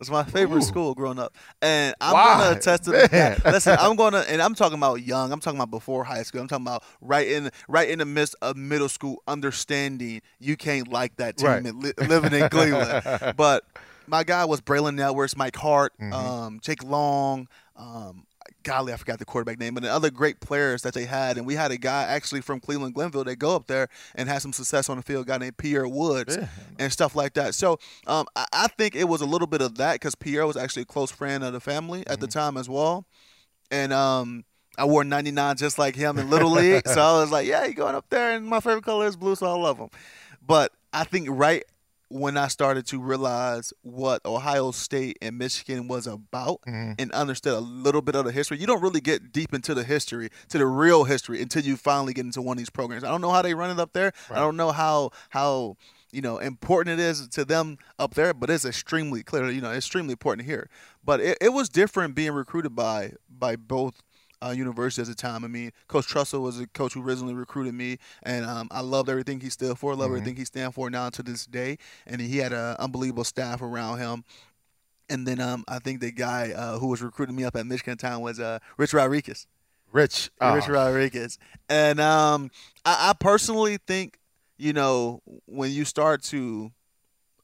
[0.00, 0.66] It was my favorite Ooh.
[0.66, 2.38] school growing up, and I'm Why?
[2.38, 3.44] gonna attest to that.
[3.44, 5.30] Listen, I'm gonna, and I'm talking about young.
[5.30, 6.40] I'm talking about before high school.
[6.40, 10.88] I'm talking about right in, right in the midst of middle school, understanding you can't
[10.88, 11.64] like that team Right.
[11.74, 13.34] li- living in Cleveland.
[13.36, 13.64] but
[14.06, 16.12] my guy was Braylon Edwards, Mike Hart, Mhm.
[16.14, 17.46] um, Jake Long.
[17.76, 18.24] Um,
[18.62, 21.36] golly, I forgot the quarterback name, but the other great players that they had.
[21.38, 24.42] And we had a guy actually from Cleveland Glenville that go up there and had
[24.42, 26.48] some success on the field, a guy named Pierre Woods Yeah.
[26.78, 27.54] and stuff like that.
[27.54, 30.56] So um, I, I think it was a little bit of that because Pierre was
[30.56, 33.06] actually a close friend of the family at the time as well.
[33.70, 34.44] And um,
[34.78, 36.86] I wore 99 just like him in Little League.
[36.88, 39.34] so I was like, yeah, you going up there, and my favorite color is blue,
[39.36, 39.90] so I love him.
[40.46, 41.62] But I think right
[42.12, 46.96] when I started to realize what Ohio State and Michigan was about Mhm.
[46.98, 49.84] and understood a little bit of the history, you don't really get deep into the
[49.84, 53.04] history, to the real history, until you finally get into one of these programs.
[53.04, 54.12] I don't know how they run it up there.
[54.28, 54.38] Right.
[54.38, 55.76] I don't know how how
[56.10, 59.48] you know important it is to them up there, but it's extremely clear.
[59.48, 60.68] You know, extremely important here.
[61.04, 64.02] But it, it was different being recruited by by both.
[64.42, 65.44] Uh, universities at the time.
[65.44, 69.10] I mean, Coach Tressel was a coach who originally recruited me, and um, I loved
[69.10, 69.94] everything he stood for.
[69.94, 70.16] Love Mhm.
[70.16, 71.76] everything he stands for now to this day.
[72.06, 74.24] And he had an unbelievable staff around him.
[75.10, 77.98] And then um, I think the guy uh, who was recruiting me up at Michigan
[77.98, 79.46] Town was uh, Rich Rodriguez.
[79.92, 80.30] Rich.
[80.40, 81.36] uh, Rich Rodriguez.
[81.68, 82.50] And um,
[82.86, 84.18] I, I personally think,
[84.56, 86.72] you know, when you start to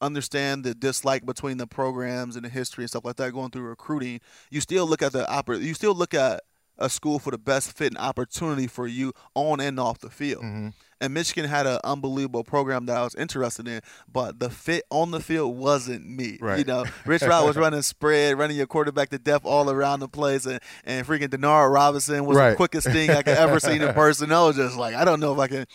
[0.01, 3.63] understand the dislike between the programs and the history and stuff like that going through
[3.63, 6.41] recruiting, you still look at the oppor- you still look at
[6.79, 10.43] a school for the best fit and opportunity for you on and off the field.
[10.43, 10.73] mhm.
[10.99, 15.11] And Michigan had an unbelievable program that I was interested in, but the fit on
[15.11, 16.39] the field wasn't me.
[16.41, 16.57] Right.
[16.57, 20.07] You know, Rich Rod was running spread, running your quarterback to death all around the
[20.09, 22.49] place, and, and freaking Denard Robinson was Right.
[22.49, 24.31] the quickest thing I could ever seen in person.
[24.31, 25.65] I was just like, I don't know if I can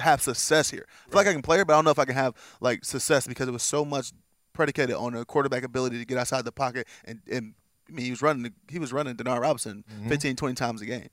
[0.00, 0.86] have success here.
[0.88, 2.34] I feel like I can play, here, but I don't know if I can have
[2.60, 4.12] like success because it was so much
[4.52, 7.54] predicated on a quarterback ability to get outside the pocket and, and
[7.88, 10.08] I mean he was running he was running Denard Robinson Mhm.
[10.08, 11.08] 15, 20 times a game.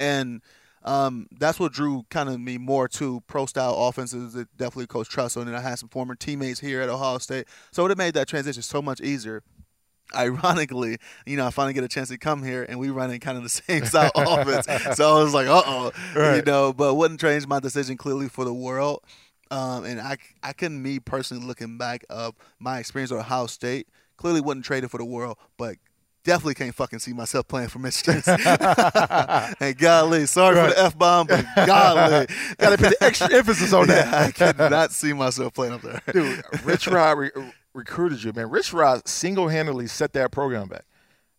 [0.00, 0.42] And
[0.84, 4.34] um, that's what drew kind of me more to pro style offenses.
[4.34, 7.46] It definitely Coach Tressel, and then I had some former teammates here at Ohio State,
[7.70, 9.42] so it made that transition so much easier.
[10.14, 13.20] Ironically, you know, I finally get a chance to come here, and we run in
[13.20, 14.66] kind of the same style offense.
[14.96, 15.92] So I was like, uh oh,
[16.36, 19.02] you know, but wouldn't change my decision clearly for the world.
[19.50, 23.86] Um, and I, I couldn't, me personally, looking back of my experience at Ohio State,
[24.16, 25.76] clearly wouldn't trade it for the world, but
[26.24, 28.22] definitely can't fucking see myself playing for Michigan.
[28.26, 32.26] and golly, sorry for the f bomb, but golly,
[32.58, 34.06] Gotta put the extra emphasis on that.
[34.12, 36.00] yeah, I cannot see myself playing up there.
[36.12, 37.30] Dude, Rich Rod re-
[37.74, 38.50] recruited you, man.
[38.50, 40.84] Rich Rod single handedly set that program back.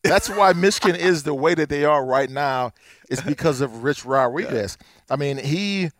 [0.03, 2.73] That's why Michigan is the way that they are right now.
[3.09, 4.77] It's because of Rich Rodriguez.
[5.09, 5.91] I mean, he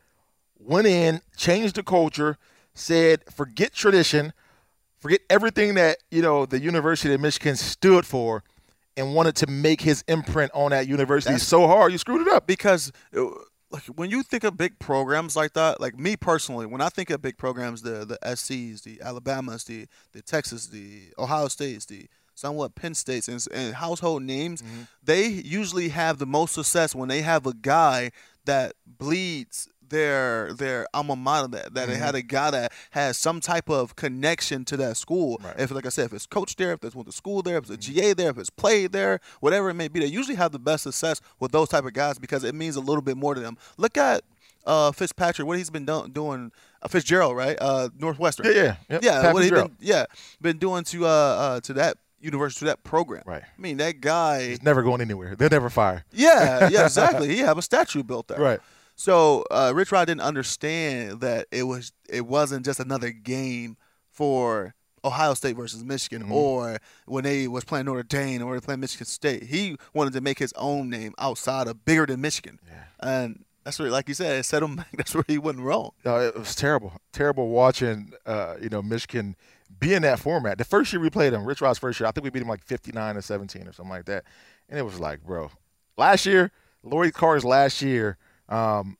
[0.60, 2.38] went in, changed the culture,
[2.74, 4.34] said, forget tradition,
[5.00, 8.44] forget everything that, you know, the University of Michigan stood for,
[8.98, 12.34] and wanted to make his imprint on that university That's- so hard you screwed it
[12.34, 12.46] up.
[12.48, 13.26] because uh,
[13.72, 17.10] like when you think of big programs like that, like me personally, when I think
[17.10, 22.06] of big programs, the the SCs, the Alabamas, the the Texas, the Ohio States, the
[22.36, 24.64] somewhat Penn States, and, and household names,
[25.04, 28.12] they usually have the most success when they have a guy
[28.46, 33.40] that bleeds their their alma mater that, that they had a guy that has some
[33.40, 35.40] type of connection to that school.
[35.44, 35.60] Right.
[35.60, 37.70] If like I said, if it's coach there, if there's went to school there, if
[37.70, 40.52] it's a GA there, if it's played there, whatever it may be, they usually have
[40.52, 43.36] the best success with those type of guys because it means a little bit more
[43.36, 43.58] to them.
[43.78, 44.24] Look at
[44.66, 46.52] uh, Fitzpatrick, what he's been do- doing.
[46.82, 47.58] Uh, Fitzgerald, right?
[47.60, 48.48] Uh, Northwestern.
[48.48, 48.76] Yeah, yeah.
[48.90, 49.04] Yep.
[49.04, 50.06] Yeah, Pat what he been yeah
[50.42, 53.24] been doing to uh, uh to that university to that program.
[53.26, 53.44] Right.
[53.44, 54.38] I mean that guy.
[54.40, 55.36] It's never going anywhere.
[55.36, 56.06] They'll never fire.
[56.12, 57.28] Yeah, yeah, exactly.
[57.30, 58.40] He have a statue built there.
[58.40, 58.60] Right.
[58.96, 63.78] So uh, Rich Rod didn't understand that it was it wasn't just another game
[64.12, 66.32] for Ohio State versus Michigan, Mm-hmm.
[66.32, 69.44] or when they was playing Notre Dame or they playing Michigan State.
[69.44, 72.84] He wanted to make his own name outside of bigger than Michigan, yeah.
[73.00, 74.88] and that's where, like you said, it set him back.
[74.96, 75.92] That's where he wasn't wrong.
[76.06, 76.94] No, it was terrible.
[77.12, 79.36] Terrible watching, uh, you know, Michigan
[79.80, 80.58] be in that format.
[80.58, 82.48] The first year we played him, Rich Rod's first year, I think we beat him
[82.50, 84.24] like 59 or 17 or something like that.
[84.70, 85.52] And it was like, bro,
[85.98, 86.52] last year,
[86.84, 88.18] Lloyd Carr's last year,
[88.50, 88.98] um,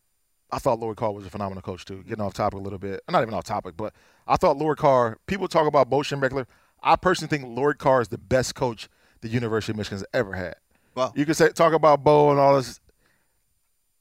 [0.52, 2.04] I thought Lloyd Carr was a phenomenal coach too.
[2.04, 3.94] Getting off topic a little bit, not even off topic, but
[4.28, 5.18] I thought Lloyd Carr.
[5.26, 6.46] People talk about Bo Schembechler.
[6.82, 8.88] I personally think Lloyd Carr is the best coach
[9.22, 10.56] the University of Michigan's ever had.
[10.96, 11.12] Wow.
[11.16, 12.80] You can say talk about Bo and all this.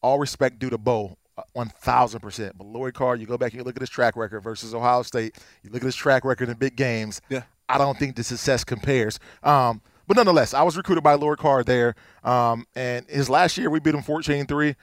[0.03, 2.57] All respect due to Bo, uh, one thousand percent.
[2.57, 5.03] But Lloyd Carr, you go back and you look at his track record versus Ohio
[5.03, 5.37] State.
[5.63, 7.21] You look at his track record in big games.
[7.29, 7.43] Yeah.
[7.69, 9.19] I don't think the success compares.
[9.43, 11.95] Um, but nonetheless, I was recruited by Lloyd Carr there.
[12.23, 14.75] Um, and his last year, we beat him 14 3.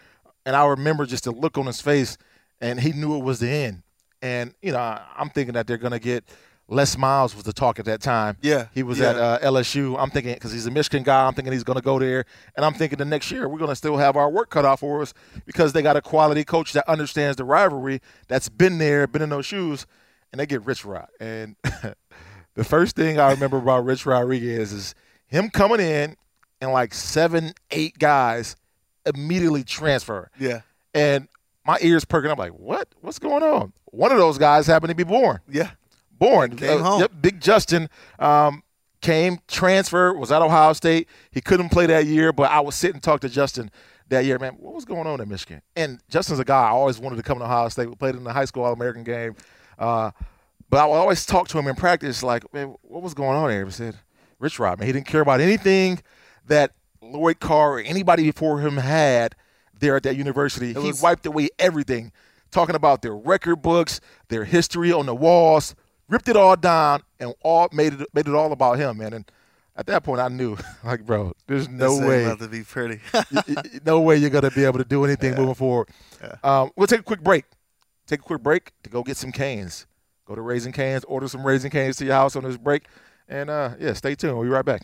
[0.45, 2.17] And I remember just the look on his face,
[2.61, 3.83] and he knew it was the end.
[4.21, 6.25] And, you know, I'm thinking that they're going to get
[6.69, 8.37] Les Miles was the talk at that time.
[8.41, 9.09] Yeah, He was yeah.
[9.09, 9.95] at uh, LSU.
[9.99, 12.25] I'm thinking, because he's a Michigan guy, I'm thinking he's going to go there.
[12.55, 14.79] And I'm thinking the next year, we're going to still have our work cut out
[14.79, 15.13] for us
[15.45, 19.29] because they got a quality coach that understands the rivalry, that's been there, been in
[19.29, 19.87] those shoes,
[20.31, 21.07] and they get Rich Rod.
[21.19, 21.55] And
[22.55, 24.95] the first thing I remember about Rich Rodriguez is
[25.27, 26.15] him coming in
[26.61, 28.55] and like seven, eight guys
[29.05, 30.29] immediately transfer.
[30.39, 30.61] Yeah,
[30.93, 31.27] And
[31.65, 32.87] my ears perking up like, what?
[33.01, 33.73] What's going on?
[33.85, 35.39] One of those guys happened to be Boren.
[35.49, 35.71] yeah,
[36.19, 36.55] Boren.
[36.55, 37.01] Came Uh, home.
[37.01, 38.63] Yep, Big Justin um,
[39.01, 41.07] came, transferred, was at Ohio State.
[41.31, 43.71] He couldn't play that year, but I was sitting and talk to Justin
[44.09, 45.61] that year, man, what was going on in Michigan?
[45.75, 47.87] And Justin's a guy I always wanted to come to Ohio State.
[47.89, 49.35] We played in the high school All American game.
[49.77, 50.11] Uh,
[50.69, 53.49] but I would always talk to him in practice, like, man, what was going on
[53.49, 53.65] there?
[53.65, 53.95] He said,
[54.39, 56.01] Rich Rod, man, he didn't care about anything
[56.47, 59.35] that Lloyd Carr or anybody before him had
[59.79, 60.73] there at that university.
[60.73, 62.11] he wiped away everything,
[62.51, 65.75] talking about their record books, their history on the walls,
[66.09, 69.13] ripped it all down, and all made it made it all about him, man.
[69.13, 69.31] And
[69.75, 72.99] at that point, I knew, like, bro, there's no This way about to be pretty.
[73.13, 75.89] y- y- no way you're gonna be able to do anything moving forward.
[76.43, 77.45] Um, we'll take a quick break.
[78.07, 79.85] Take a quick break to go get some canes.
[80.25, 82.83] Go to Raising Canes, order some Raising Canes to your house on this break,
[83.27, 84.35] and uh, yeah, stay tuned.
[84.35, 84.83] We'll be right back.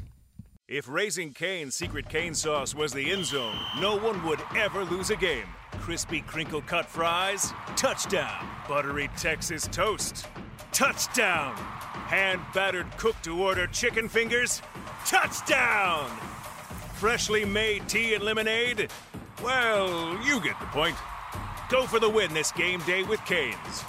[0.68, 5.12] If Raising Cane's secret cane sauce was the end zone, no one would ever lose
[5.12, 5.46] a game.
[5.74, 8.44] Crispy crinkle cut fries, touchdown.
[8.68, 10.26] Buttery Texas toast,
[10.72, 11.56] touchdown.
[11.56, 14.64] Hand battered cooked to order chicken fingers,
[15.06, 16.10] touchdown.
[16.96, 18.90] Freshly made tea and lemonade,
[19.44, 20.96] well, you get the point.
[21.70, 23.84] Go for the win this game day with Canes.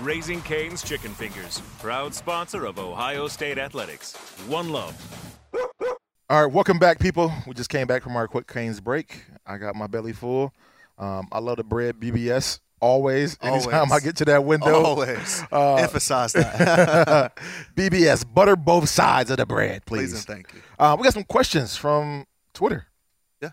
[0.00, 4.16] Raising Cane's Chicken Fingers, proud sponsor of Ohio State Athletics.
[4.46, 4.96] One love.
[6.34, 7.32] All right, welcome back, people.
[7.46, 9.22] We just came back from our quick Canes break.
[9.46, 10.52] I got my belly full.
[10.98, 13.38] Um, I love the bread BBS always.
[13.40, 13.92] Anytime Always.
[13.92, 17.36] I get to that window, Always Uh, emphasize that.
[17.76, 20.10] BBS butter both sides of the bread, please.
[20.10, 20.60] Please and thank you.
[20.76, 22.88] Uh, we got some questions from Twitter.
[23.40, 23.50] Yeah,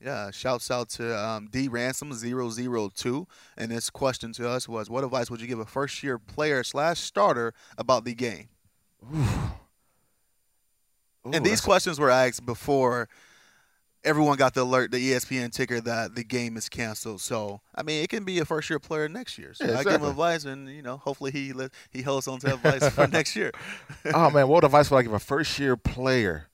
[0.00, 0.30] yeah.
[0.30, 3.26] shouts out to um, D Ransom 002.
[3.58, 6.64] And his question to us was What advice would you give a first year player
[6.64, 8.48] slash starter about the game?
[9.14, 9.28] Ooh,
[11.32, 13.08] and these questions were asked before
[14.04, 17.20] everyone got the alert, the ESPN ticker that the game is canceled.
[17.20, 19.54] So, I mean, it can be a first year player next year.
[19.54, 22.38] So Yeah, I give him advice, and, you know, hopefully he let, he holds on
[22.40, 23.50] to advice for next year.
[24.14, 26.48] oh man, what advice would I give a first year player?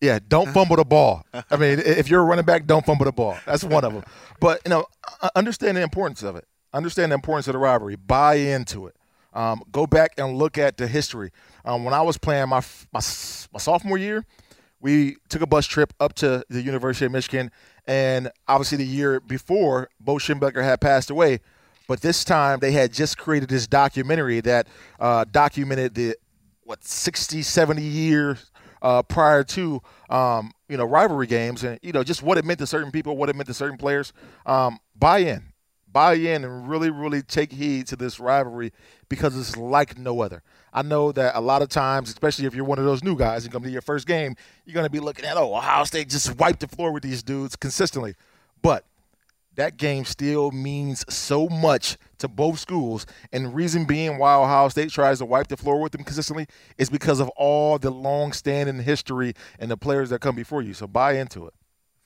[0.00, 1.24] Yeah, don't fumble the ball.
[1.50, 3.38] I mean, if you're a running back, don't fumble the ball.
[3.46, 4.04] That's one of them.
[4.40, 4.86] But you know,
[5.34, 6.46] understand the importance of it.
[6.72, 7.96] Understand the importance of the rivalry.
[7.96, 8.96] Buy into it.
[9.36, 11.30] Um, go back and look at the history.
[11.64, 13.00] Um, when I was playing my, my
[13.52, 14.24] my sophomore year,
[14.80, 17.50] we took a bus trip up to the University of Michigan,
[17.86, 21.40] and obviously the year before, Bo Schembechler had passed away.
[21.86, 24.66] But this time they had just created this documentary that
[24.98, 26.16] uh, documented the
[26.64, 28.50] what 60, 70 years
[28.82, 32.58] uh, prior to um, you know rivalry games, and you know just what it meant
[32.60, 34.12] to certain people, what it meant to certain players.
[34.46, 35.52] Um, buy in,
[35.96, 38.70] buy in, and really, really take heed to this rivalry
[39.08, 40.42] because it's like no other.
[40.70, 43.44] I know that a lot of times, especially if you're one of those new guys
[43.44, 46.10] and come to your first game, you're going to be looking at, oh, Ohio State
[46.10, 48.14] just wiped the floor with these dudes consistently.
[48.60, 48.84] But
[49.54, 53.06] that game still means so much to both schools.
[53.32, 56.46] And the reason being why Ohio State tries to wipe the floor with them consistently
[56.76, 60.74] is because of all the long standing history and the players that come before you.
[60.74, 61.54] So buy into it.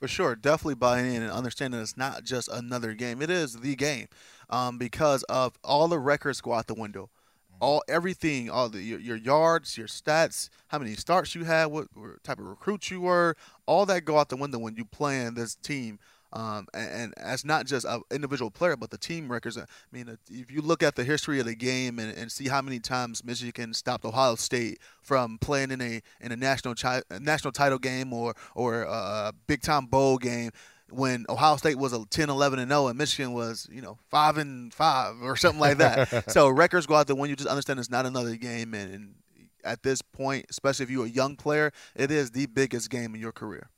[0.01, 3.75] For sure, definitely buying in and understanding it's not just another game; it is the
[3.75, 4.07] game,
[4.49, 7.11] um, because of all the records go out the window,
[7.59, 11.85] all everything, all the your, your yards, your stats, how many starts you had, what,
[11.93, 13.35] what type of recruit you were,
[13.67, 15.99] all that go out the window when you play in this team
[16.33, 19.57] Um, and, and that's not just an individual player, but the team records.
[19.57, 22.47] I mean, uh, if you look at the history of the game and, and see
[22.47, 27.03] how many times Michigan stopped Ohio State from playing in a in a national chi-
[27.19, 30.51] national title game or or a big time bowl game,
[30.91, 34.37] when Ohio State was a 10, 11 and 0 and Michigan was, you know, 5
[34.37, 36.31] and 5 or something like that.
[36.31, 37.31] so records go out the window.
[37.31, 39.15] you just understand it's not another game and, and
[39.63, 43.21] at this point, especially if you're a young player, it is the biggest game in
[43.21, 43.69] your career.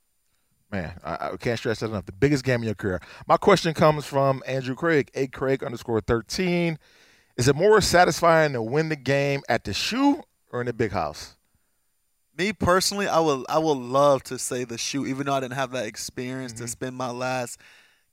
[0.74, 2.04] Man, I, I, can't stress that enough.
[2.04, 3.00] The biggest game in your career.
[3.28, 6.80] My question comes from Andrew Craig, a Craig underscore 13.
[7.36, 10.90] Is it more satisfying to win the game at the shoe or in the big
[10.90, 11.36] house?
[12.36, 15.54] Me personally, I would I would love to say the shoe, even though I didn't
[15.54, 16.64] have that experience mm-hmm.
[16.64, 17.60] to spend my last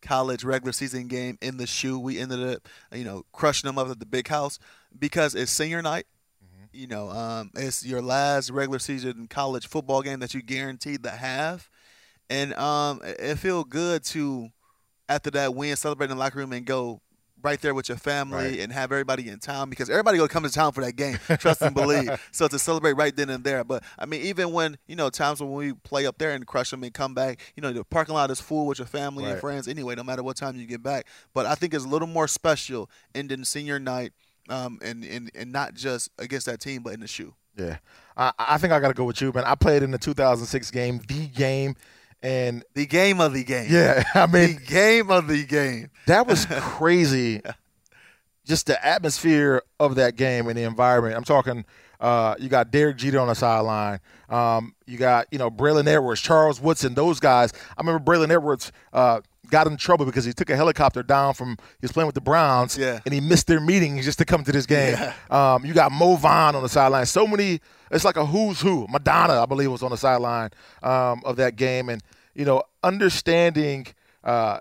[0.03, 1.97] college regular season game in the shoe.
[1.97, 4.59] We ended up, you know, crushing them up at the big house
[4.99, 6.05] because it's senior night.
[6.45, 6.65] Mm-hmm.
[6.73, 11.09] You know, um, it's your last regular season college football game that you guaranteed to
[11.09, 11.67] have
[12.31, 14.49] and um, it feels good to
[15.09, 17.01] after that win celebrate in the locker room and go
[17.43, 18.59] right there with your family right.
[18.59, 21.17] and have everybody in town because everybody gonna come to town for that game.
[21.39, 22.09] Trust and believe.
[22.31, 23.63] So to celebrate right then and there.
[23.63, 26.69] But I mean, even when you know times when we play up there and crush
[26.69, 29.31] them and come back, you know the parking lot is full with your family right.
[29.31, 29.95] and friends anyway.
[29.95, 31.07] No matter what time you get back.
[31.33, 34.13] But I think it's a little more special ending senior night,
[34.49, 37.33] um, and and and not just against that team, but in the shoe.
[37.57, 37.77] Yeah,
[38.15, 39.43] I, I think I got to go with you, man.
[39.43, 41.75] I played in the 2006 game, the game
[42.23, 43.67] and the game of the game.
[43.69, 45.89] Yeah, I mean, the game of the game.
[46.07, 47.41] That was crazy.
[48.45, 51.15] Just the atmosphere of that game and the environment.
[51.15, 51.65] I'm talking.
[51.99, 53.99] Uh, you got Derek Jeter on the sideline.
[54.27, 57.53] Um, you got you know Braylon Edwards, Charles Woodson, those guys.
[57.77, 61.49] I remember Braylon Edwards uh, got in trouble because he took a helicopter down from
[61.59, 62.99] he was playing with the Browns, yeah.
[63.05, 64.97] and he missed their meeting just to come to this game.
[64.97, 65.13] Yeah.
[65.29, 67.05] Um, you got Mo Vaughn on the sideline.
[67.05, 67.59] So many.
[67.91, 68.87] It's like a who's who.
[68.89, 70.49] Madonna, I believe, was on the sideline
[70.81, 72.01] um, of that game, and
[72.33, 73.87] you know, understanding
[74.23, 74.59] uh,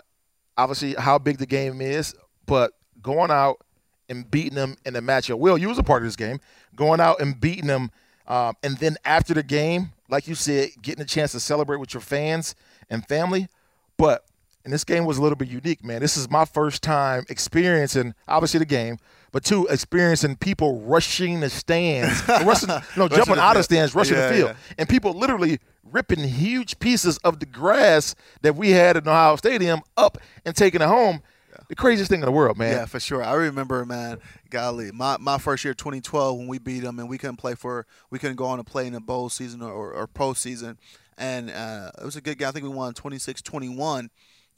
[0.57, 2.15] obviously how big the game is,
[2.47, 3.65] but going out
[4.09, 5.39] and beating them in the matchup.
[5.39, 6.41] Will, you was a part of this game.
[6.75, 7.91] Going out and beating them,
[8.27, 11.95] um, and then after the game, like you said, getting a chance to celebrate with
[11.95, 12.55] your fans
[12.89, 13.49] and family.
[13.97, 14.25] But
[14.65, 16.01] and this game was a little bit unique, man.
[16.01, 18.99] This is my first time experiencing obviously the game,
[19.33, 24.29] but two experiencing people rushing the stands, rushing, know, jumping out of stands, rushing yeah,
[24.29, 24.75] the field, yeah.
[24.79, 29.81] and people literally ripping huge pieces of the grass that we had in Ohio Stadium
[29.97, 31.23] up and taking it home.
[31.69, 32.73] The craziest thing in the world, man.
[32.73, 33.23] Yeah, for sure.
[33.23, 34.19] I remember, man.
[34.51, 37.87] Golly, my, my first year, 2012, when we beat them and we couldn't play for,
[38.11, 40.77] we couldn't go on to play in a bowl season or, or, or postseason,
[41.17, 42.49] and uh, it was a good game.
[42.49, 44.09] I think we won 26-21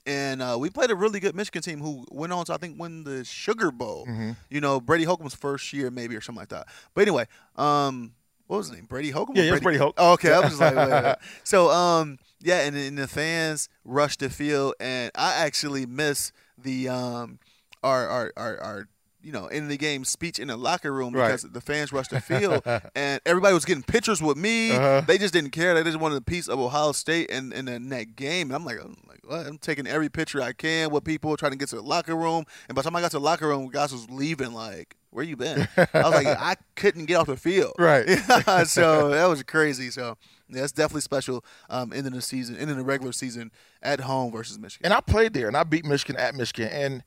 [0.07, 2.79] and uh, we played a really good Michigan team who went on to I think
[2.79, 4.07] win the Sugar Bowl.
[4.07, 4.33] Mm-hmm.
[4.51, 6.67] You know, Brady Holcomb's first year maybe or something like that.
[6.95, 8.13] But anyway, um,
[8.47, 8.87] what was his name?
[8.87, 9.37] Brady Holcomb.
[9.37, 10.05] Yeah, Brady, Brady Holcomb.
[10.05, 11.17] Oh, okay, I was just like, wait, wait.
[11.45, 16.89] so um, yeah, and, and the fans rushed the field, and I actually missed the
[16.89, 17.39] um,
[17.83, 18.89] our our our, our
[19.23, 21.53] you know, in the game speech in the locker room because right.
[21.53, 22.63] the fans rushed the field
[22.95, 24.73] and everybody was getting pictures with me.
[24.73, 25.03] Uh-huh.
[25.07, 25.75] They just didn't care.
[25.75, 28.49] They just wanted a piece of Ohio State and in, in that game.
[28.49, 29.47] And I'm like, I'm like, what?
[29.47, 32.45] I'm taking every picture I can with people trying to get to the locker room.
[32.69, 35.25] And by the time I got to the locker room, guys was leaving like, where
[35.25, 35.69] you been?
[35.77, 37.75] I was like, I couldn't get off the field.
[37.79, 38.09] Right.
[38.67, 39.91] so that was crazy.
[39.91, 40.17] So
[40.49, 41.45] yeah, it's definitely special.
[41.69, 44.87] Um, ending the season, ending the regular season at home versus Michigan.
[44.87, 47.03] And I played there, and I beat Michigan at Michigan, and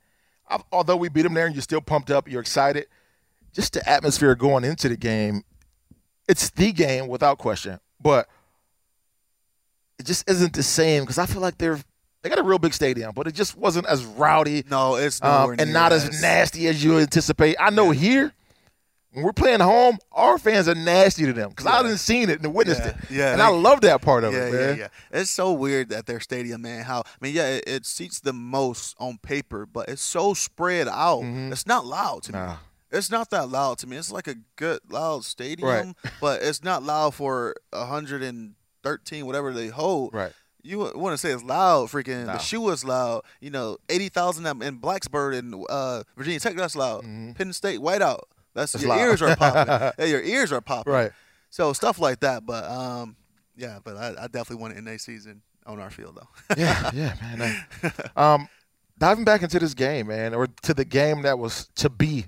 [0.71, 2.87] although we beat them there and you're still pumped up, you're excited.
[3.53, 5.43] Just the atmosphere going into the game,
[6.27, 7.79] it's the game without question.
[8.01, 8.27] But
[9.97, 11.79] it just isn't the same because I feel like they're
[12.21, 14.63] they got a real big stadium, but it just wasn't as rowdy.
[14.69, 17.55] No, it's um, and not as nasty as you anticipate.
[17.59, 17.99] I know yeah.
[17.99, 18.33] here
[19.15, 21.79] when we're playing home, our fans are nasty to them because yeah.
[21.79, 22.89] I didn't seen it and witnessed yeah.
[22.89, 22.95] it.
[23.09, 24.77] Yeah, and I love that part of yeah, it, man.
[24.77, 25.19] Yeah, yeah.
[25.21, 26.83] It's so weird that their stadium, man.
[26.83, 30.89] How I mean, yeah, it, it seats the most on paper, but it's so spread
[30.89, 31.21] out.
[31.21, 31.53] Mm-hmm.
[31.53, 32.47] It's not loud to nah.
[32.47, 32.53] me.
[32.91, 33.95] It's not that loud to me.
[33.95, 35.95] It's like a good loud stadium, right.
[36.21, 40.13] but it's not loud for 113 whatever they hold.
[40.13, 40.33] Right
[40.65, 41.89] you want to say it's loud.
[41.89, 42.33] Freaking no.
[42.33, 43.21] the shoe is loud.
[43.39, 46.55] You know, eighty thousand in Blacksburg and uh, Virginia Tech.
[46.55, 47.03] That's loud.
[47.03, 47.33] Mm-hmm.
[47.33, 48.21] Penn State whiteout.
[48.55, 49.01] That's, That's your loud.
[49.01, 49.91] ears are popping.
[49.99, 50.93] yeah, your ears are popping.
[50.93, 51.11] Right.
[51.49, 52.45] So stuff like that.
[52.45, 53.17] But um,
[53.55, 56.55] yeah, but I, I definitely want to end a season on our field though.
[56.57, 57.65] yeah, yeah, man.
[58.15, 58.47] um,
[58.97, 62.25] diving back into this game, man, or to the game that was to be,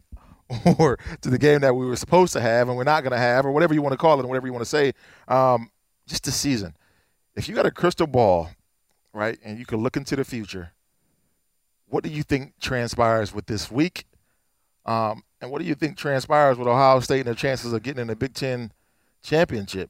[0.77, 3.17] or to the game that we were supposed to have and we're not going to
[3.17, 4.93] have, or whatever you want to call it, and whatever you want to say.
[5.27, 5.71] Um,
[6.07, 6.75] just the season.
[7.35, 8.49] If you got a crystal ball,
[9.13, 10.71] right, and you can look into the future,
[11.87, 14.05] what do you think transpires with this week?
[14.85, 18.01] Um, and what do you think transpires with Ohio State and their chances of getting
[18.01, 18.71] in the Big Ten
[19.21, 19.89] championship?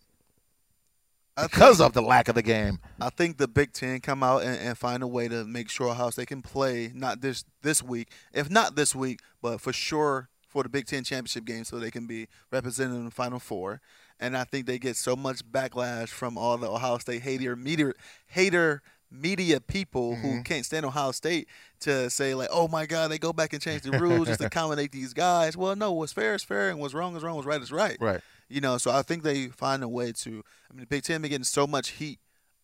[1.42, 2.80] because of the lack of the game.
[3.00, 5.90] I think the Big Ten come out and, and, find a way to make sure
[5.90, 10.30] Ohio State can play not this this week, if not this week, but for sure
[10.42, 13.82] for the Big Ten championship game, so they can be represented in the Final Four.
[14.20, 17.94] And I think they get so much backlash from all the Ohio State hater meter
[18.26, 18.82] hater
[19.12, 20.38] media people mm-hmm.
[20.38, 21.48] who can't stand Ohio State
[21.82, 24.46] to say like, "Oh my God, they go back and change the rules just to
[24.48, 27.48] accommodate these guys." Well, no, what's fair is fair, and what's wrong is wrong, what's
[27.48, 27.98] right is right.
[28.00, 28.22] Right.
[28.50, 30.44] You know, so I think they find a way to.
[30.70, 32.20] I mean, the Big Ten been getting so much heat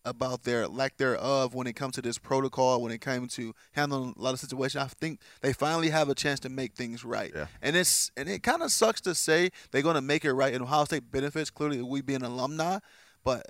[0.06, 4.14] about their lack thereof when it comes to this protocol, when it came to handling
[4.18, 4.84] a lot of situations.
[4.84, 7.32] I think they finally have a chance to make things right.
[7.34, 7.46] Yeah.
[7.62, 10.54] And it's and it kind of sucks to say they're going to make it right.
[10.54, 12.80] And Ohio State benefits clearly we being alumni,
[13.24, 13.46] but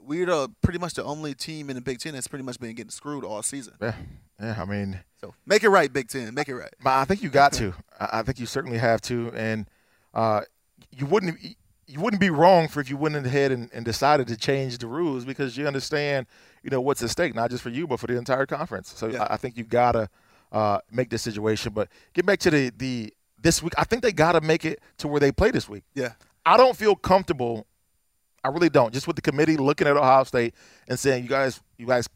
[0.00, 2.74] we're the, pretty much the only team in the Big Ten that's pretty much been
[2.74, 3.74] getting screwed all season.
[3.80, 3.94] Yeah,
[4.40, 4.56] yeah.
[4.60, 6.32] I mean, so make it right, Big Ten.
[6.34, 6.72] Make it right.
[6.84, 7.74] I think you got to.
[8.00, 9.68] I think you certainly have to, and
[10.14, 10.42] uh,
[10.96, 11.38] you wouldn't
[11.88, 14.86] you wouldn't be wrong for if you went ahead and, and, decided to change the
[14.86, 16.26] rules because you understand,
[16.62, 18.92] you know, what's at stake, not just for you, but for the entire conference.
[18.94, 19.22] So yeah.
[19.22, 20.10] I, I, think you gotta
[20.52, 21.72] uh, make this situation.
[21.72, 23.72] But get back to the the this week.
[23.78, 25.84] I think they gotta make it to where they play this week.
[25.94, 26.12] Yeah.
[26.44, 27.66] I don't feel comfortable.
[28.44, 28.92] I really don't.
[28.92, 30.54] Just with the committee looking at Ohio State
[30.88, 32.08] and saying, you guys, you guys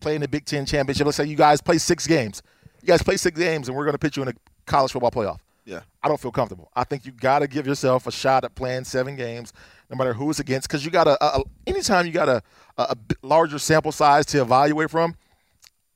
[0.00, 1.04] play in the Big Ten championship.
[1.04, 2.42] Let's say you guys play six games.
[2.82, 4.34] You guys play six games, and we're going to put you in a
[4.66, 5.38] college football playoff.
[5.64, 5.80] Yeah.
[6.02, 6.70] I don't feel comfortable.
[6.74, 9.52] I think you got to give yourself a shot at playing seven games,
[9.90, 12.42] no matter who it's against, because you got a, a, anytime you got a,
[12.78, 15.14] a, larger sample size to evaluate from,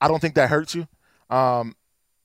[0.00, 0.86] I don't think that hurts you.
[1.30, 1.74] Um,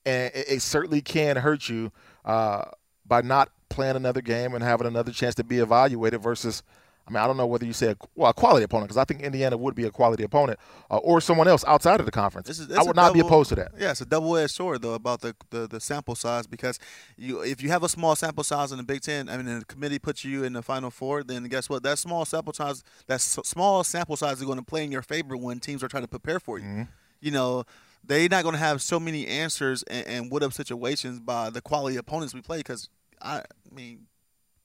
[0.05, 1.91] and it, it, certainly can hurt you
[2.25, 2.65] uh,
[3.05, 6.63] by not playing another game and having another chance to be evaluated versus–
[7.07, 9.05] I mean, I don't know whether you say a, well, a quality opponent because I
[9.05, 10.59] think Indiana would be a quality opponent
[10.91, 12.59] uh, or someone else outside of the conference.
[12.71, 13.71] I would not double, be opposed to that.
[13.79, 16.79] Yeah, it's a double-edged sword though about the, the, the sample size because
[17.15, 19.65] you if you have a small sample size in the Big Ten, I mean, the
[19.65, 21.83] committee puts you in the Final Four, then guess what?
[21.83, 25.37] That small sample size, that small sample size is going to play in your favor
[25.37, 26.65] when teams are trying to prepare for you.
[26.65, 26.83] Mm-hmm.
[27.21, 27.63] You know,
[28.03, 31.61] they're not going to have so many answers and, and would up situations by the
[31.61, 32.89] quality opponents we play because
[33.21, 33.43] I, I
[33.73, 34.07] mean,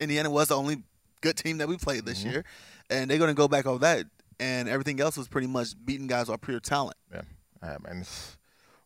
[0.00, 0.82] Indiana was the only
[1.22, 2.30] good team that we played this mm-hmm.
[2.30, 2.44] year,
[2.90, 4.04] and they're going to go back on that,
[4.38, 6.96] and everything else was pretty much beating guys off pure talent.
[7.10, 7.22] Yeah,
[7.62, 8.04] yeah man.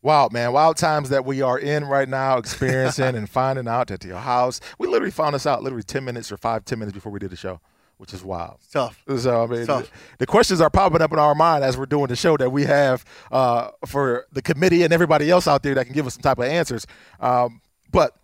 [0.03, 4.05] Wild man, wild times that we are in right now, experiencing and finding out that
[4.05, 4.61] your house.
[4.79, 7.31] We literally found this out literally ten minutes or five, ten minutes before we did
[7.31, 7.59] the show
[7.97, 8.57] which is wild.
[8.59, 9.03] It's tough.
[9.17, 9.87] So I mean, the,
[10.19, 12.63] the, questions are popping up in our mind as we're doing the show that we
[12.65, 16.21] have uh, for the committee and everybody else out there that can give us some
[16.21, 16.85] type of answers.
[17.19, 17.61] Um,
[17.91, 18.15] but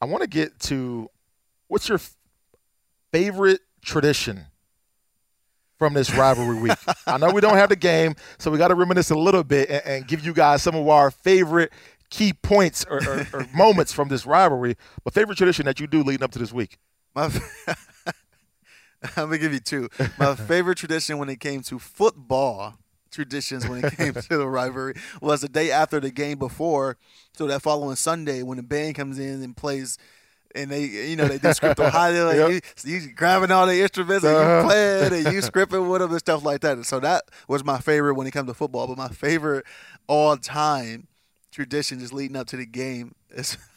[0.00, 1.10] I want to get to
[1.68, 1.98] what's your
[3.12, 4.46] favorite tradition
[5.78, 6.78] from this rivalry week?
[7.06, 9.70] I know we don't have the game, so we got to reminisce a little bit
[9.70, 11.72] and, and, give you guys some of our favorite
[12.10, 14.76] key points or, or, or moments from this rivalry.
[15.04, 16.78] But favorite tradition that you do leading up to this week?
[17.14, 17.24] My,
[17.66, 19.88] I'm gonna give you two.
[20.18, 22.78] My favorite tradition when it came to football
[23.16, 26.96] traditions when it came to the rivalry was the day after the game before.
[27.32, 29.98] So that following Sunday when the band comes in and plays
[30.56, 32.62] and they, you know, they do script on how like yep.
[32.84, 34.56] you, you, grabbing all the instruments and uh-huh.
[34.56, 36.72] you playing and you scripting with them and stuff like that.
[36.72, 38.86] And so that was my favorite when it comes to football.
[38.86, 39.64] But my favorite
[40.06, 41.08] all time
[41.52, 43.56] tradition just leading up to the game is.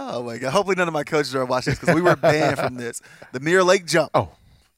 [0.00, 0.52] Oh my god!
[0.52, 3.02] Hopefully none of my coaches are watching this because we were banned from this.
[3.32, 4.12] The Mirror Lake jump.
[4.14, 4.30] Oh,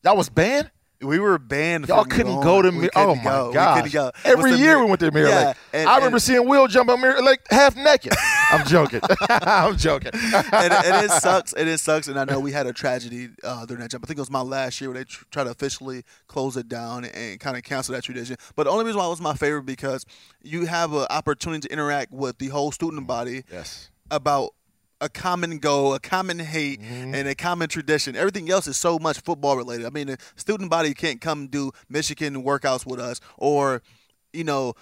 [0.03, 0.71] y'all was banned.
[1.03, 1.89] We were banned.
[1.89, 2.91] Y'all couldn't go to Mirror.
[2.97, 4.15] Oh my god!
[4.25, 5.57] Every year we went to Mirror yeah, Lake.
[5.75, 8.15] And, I remember and, seeing Will jump on Mirror Lake half naked.
[8.51, 9.01] I'm joking.
[9.31, 10.11] I'm joking.
[10.15, 11.53] and, and, it sucks.
[11.53, 12.09] And it sucks.
[12.09, 14.05] And I know we had a tragedy uh, during that jump.
[14.05, 16.69] I think it was my last year where they tr- tried to officially close it
[16.69, 18.37] down and kind of cancel that tradition.
[18.57, 20.05] But the only reason why it was my favorite because
[20.43, 23.45] you have an opportunity to interact with the whole student body.
[23.51, 23.91] Yes.
[24.11, 24.55] About
[25.01, 27.15] a common goal, a common hate, mm-hmm.
[27.15, 28.15] and a common tradition.
[28.17, 29.87] Everything else is so much football related.
[29.87, 33.83] I mean, the student body can't come do Michigan workouts with us or,
[34.33, 34.75] you know,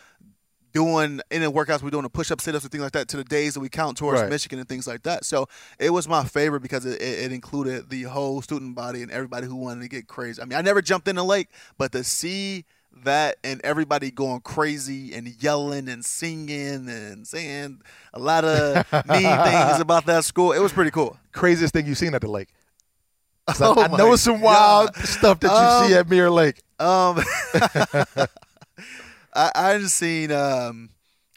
[0.79, 3.25] doing in the workouts we're doing the push-up sit-ups and things like that to the
[3.25, 4.31] days that we count towards right.
[4.31, 5.49] michigan and things like that so
[5.81, 9.57] it was my favorite because it, it, included the whole student body and everybody who
[9.57, 11.49] wanted to get crazy i mean i never jumped in the lake
[11.79, 12.65] but to see
[13.05, 17.81] that and everybody going crazy and yelling and singing and saying
[18.15, 18.75] a lot of
[19.09, 20.53] mean things about that school.
[20.53, 21.17] It was pretty cool.
[21.33, 22.49] Craziest thing you've seen at the lake.
[23.61, 25.05] Oh I, I know some wild God.
[25.07, 26.63] stuff that you um, see at Mirror Lake.
[26.79, 27.23] Um,
[29.39, 30.91] I, I just seen um,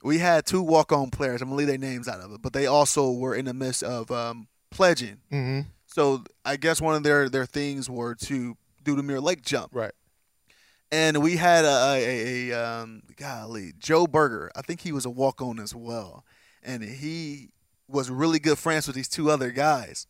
[0.04, 1.42] we had two walk on players.
[1.42, 3.84] I'm gonna leave their names out of it, but they also were in the midst
[3.84, 5.18] of um, pledging.
[5.32, 5.70] Mm-hmm.
[5.86, 9.70] So I guess one of their their things were to do the Mirror Lake jump.
[9.74, 9.92] Right
[10.92, 14.52] and we had a, a, a um, golly Joe Berger.
[14.56, 16.26] I think he was a walk on as well,
[16.62, 17.50] and he
[17.88, 20.08] was really good friends with these two other guys.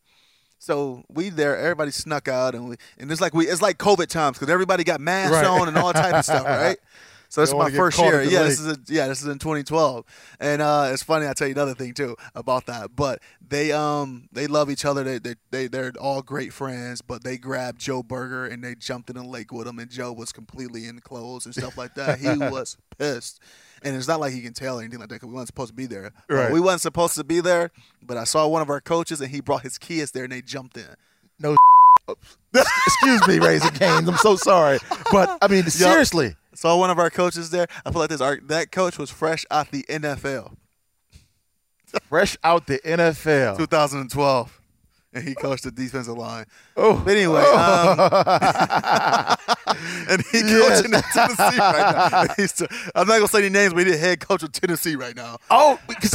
[0.58, 4.08] So we there, everybody snuck out, and we and it's like we it's like COVID
[4.08, 5.46] times because everybody got masks Right.
[5.46, 6.78] on and all type of stuff, right?
[7.32, 8.22] So this is my first year.
[8.24, 8.50] Yeah, lake.
[8.50, 10.04] this is a, yeah, this is in 2012,
[10.42, 11.26] and uh, it's funny.
[11.28, 12.94] I tell you another thing too about that.
[12.94, 15.06] But they um they love each other.
[15.06, 17.02] They they, they they're all great friends.
[17.02, 20.12] But they grabbed Joe Berger and they jumped in the lake with him, and Joe
[20.12, 22.20] was completely in clothes and stuff like that.
[22.20, 23.40] He was pissed.
[23.82, 25.70] And it's not like he can tell or anything like that because we weren't supposed
[25.70, 26.08] to be there.
[26.30, 26.52] Uh, Right.
[26.52, 27.72] we weren't supposed to be there,
[28.04, 30.42] but I saw one of our coaches and he brought his kids there and they
[30.42, 30.86] jumped in.
[31.40, 31.56] No,
[32.54, 34.08] excuse me, Raising Canes.
[34.08, 34.80] I'm so sorry,
[35.12, 37.68] but I mean, seriously, Saw one of our coaches there.
[37.86, 38.22] I feel like this.
[38.22, 40.56] Our, that coach was fresh out the NFL,
[42.10, 43.58] fresh out the NFL.
[43.58, 44.62] 2012,
[45.14, 46.46] and he coached the defensive line.
[46.76, 48.00] Oh, But anyway, um,
[50.10, 50.82] and he Yes.
[50.82, 52.12] coaching in Tennessee right now.
[52.96, 55.38] I'm not gonna say any names, but he's the head coach of Tennessee right now.
[55.50, 56.14] oh, because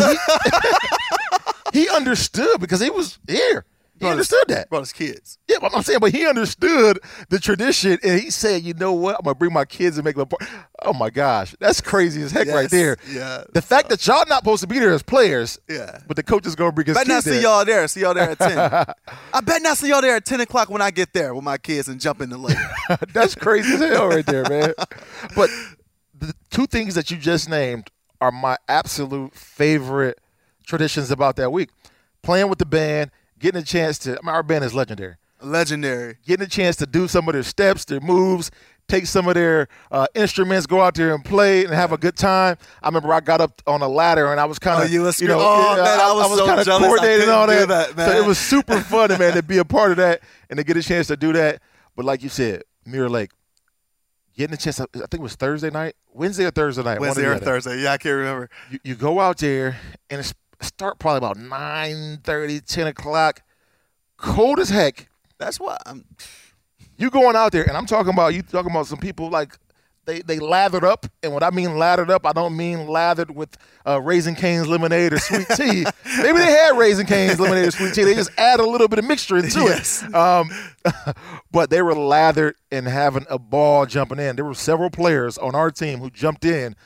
[1.72, 3.64] he, he understood because he was here.
[3.99, 4.68] He understood that.
[4.68, 5.38] Brought his kids.
[5.49, 6.99] Yeah, but I'm saying, but he understood
[7.30, 9.16] the tradition, and he said, "You know what?
[9.18, 10.42] I'm gonna bring my kids and make them." part."
[10.82, 12.99] Oh my gosh, that's crazy as heck right there.
[13.11, 13.44] yeah.
[13.53, 16.01] The fact uh, that y'all not supposed to be there as players, Yeah.
[16.07, 17.40] but the coach is gonna bring his Bet not see there.
[17.42, 17.88] y'all there.
[17.88, 18.59] See y'all there at 10.
[19.32, 21.57] I bet not see y'all there at 10 o'clock when I get there with my
[21.57, 22.59] kids and jump in the lake.
[23.14, 24.74] That's crazy as hell right there, man.
[25.34, 25.49] But
[26.18, 27.90] the two things that you just named
[28.20, 30.18] are my absolute favorite
[30.66, 31.70] traditions about that week.
[32.22, 35.14] Playing with the band, getting a chance to I mean, our band is legendary.
[35.43, 36.16] Legendary.
[36.26, 38.51] Getting a chance to do some of their steps, their moves,
[38.89, 42.16] take some of their uh, instruments, go out there and play and have a good
[42.16, 42.57] time.
[42.82, 45.03] I remember I got up on a ladder and I was kind Oh, of, you
[45.03, 45.39] was you know.
[45.41, 47.68] Oh, man, I was so kinda jealous coordinating all that.
[47.68, 50.64] that, So it was super fun, man, to be a part of that and to
[50.64, 51.61] get a chance to do that.
[51.95, 53.30] But like you said, Mirror Lake,
[54.37, 54.80] getting a chance.
[54.80, 57.01] I think it was Thursday night, Wednesday or Thursday night.
[57.01, 57.39] Wednesday or.
[57.39, 57.82] Thursday.
[57.82, 58.49] Yeah, I can't remember.
[58.70, 59.76] You, you go out there
[60.11, 63.42] and it's start probably about 9, 30, 10 o'clock.
[64.16, 65.09] Cold as heck.
[65.38, 66.04] That's why I'm.
[66.98, 69.59] You going out there, and I'm talking about you talking about some people like
[70.07, 73.54] they they lathered up, and what I mean lathered up, I don't mean lathered with
[73.86, 75.84] uh, Raising Cane's lemonade or sweet tea.
[76.22, 78.04] Maybe they had Raising Cane's lemonade or sweet tea.
[78.04, 80.04] They just add a little bit of mixture into Yes.
[80.04, 80.14] it.
[80.14, 80.48] Um,
[81.50, 84.36] but they were lathered and having a ball jumping in.
[84.36, 86.76] There were several players on our team who jumped in,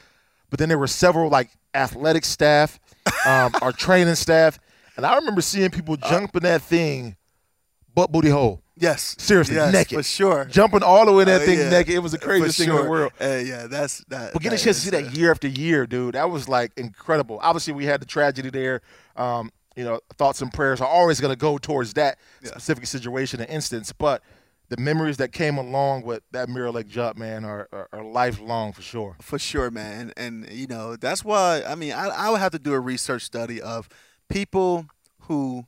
[0.48, 2.80] but then there were several like athletic staff,
[3.26, 4.58] um, our training staff,
[4.96, 7.16] and I remember seeing people jumping that thing,
[7.94, 8.62] butt booty hole.
[8.76, 9.14] Yes.
[9.18, 9.98] Seriously, yes, naked.
[9.98, 10.46] For sure.
[10.46, 11.94] Jumping all the way in that Uh, thing yeah, naked.
[11.94, 13.12] It was the craziest thing in the world.
[13.20, 14.32] Uh, yeah, that's that.
[14.32, 16.72] But getting a chance to see that uh, year after year, dude, that was like
[16.78, 17.38] incredible.
[17.42, 18.80] Obviously, we had the tragedy there.
[19.16, 23.40] Um, you know, thoughts and prayers are always going to go towards that specific situation
[23.40, 23.92] and instance.
[23.92, 24.22] But
[24.70, 28.72] the memories that came along with that Mirror Lake jump, man, are, are, are lifelong
[28.72, 29.16] for sure.
[29.20, 30.12] For sure, man.
[30.16, 32.80] And, and, you know, that's why I mean I, I would have to do a
[32.80, 33.88] research study of
[34.28, 34.86] people
[35.22, 35.64] who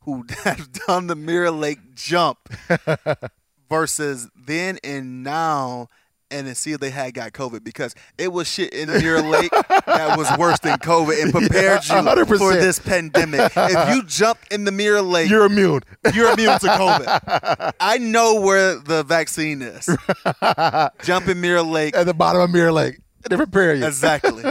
[0.00, 2.38] who have done the Mirror Lake jump
[3.70, 5.88] versus then and now
[6.30, 9.50] and then see if they had got COVID because it was shit in Mirror Lake
[9.50, 13.52] that was worse than COVID and prepared you for this pandemic.
[13.56, 15.80] If you jump in the Mirror Lake, You're immune.
[16.14, 17.72] you're immune to COVID.
[17.80, 19.86] I know where the vaccine is.
[21.04, 21.96] Jump in Mirror Lake.
[21.96, 23.00] At the bottom of Mirror Lake.
[23.28, 23.84] They prepare you.
[23.86, 24.42] Exactly.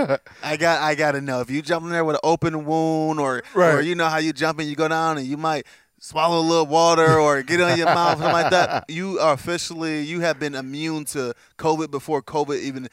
[0.44, 1.42] I got I gotta know.
[1.42, 4.32] If you jump in there with an open wound or or you know how you
[4.32, 5.66] jump and you go down and you might
[6.00, 10.02] swallow a little water or get on your mouth, something like that, you are officially
[10.02, 12.88] you have been immune to COVID before COVID even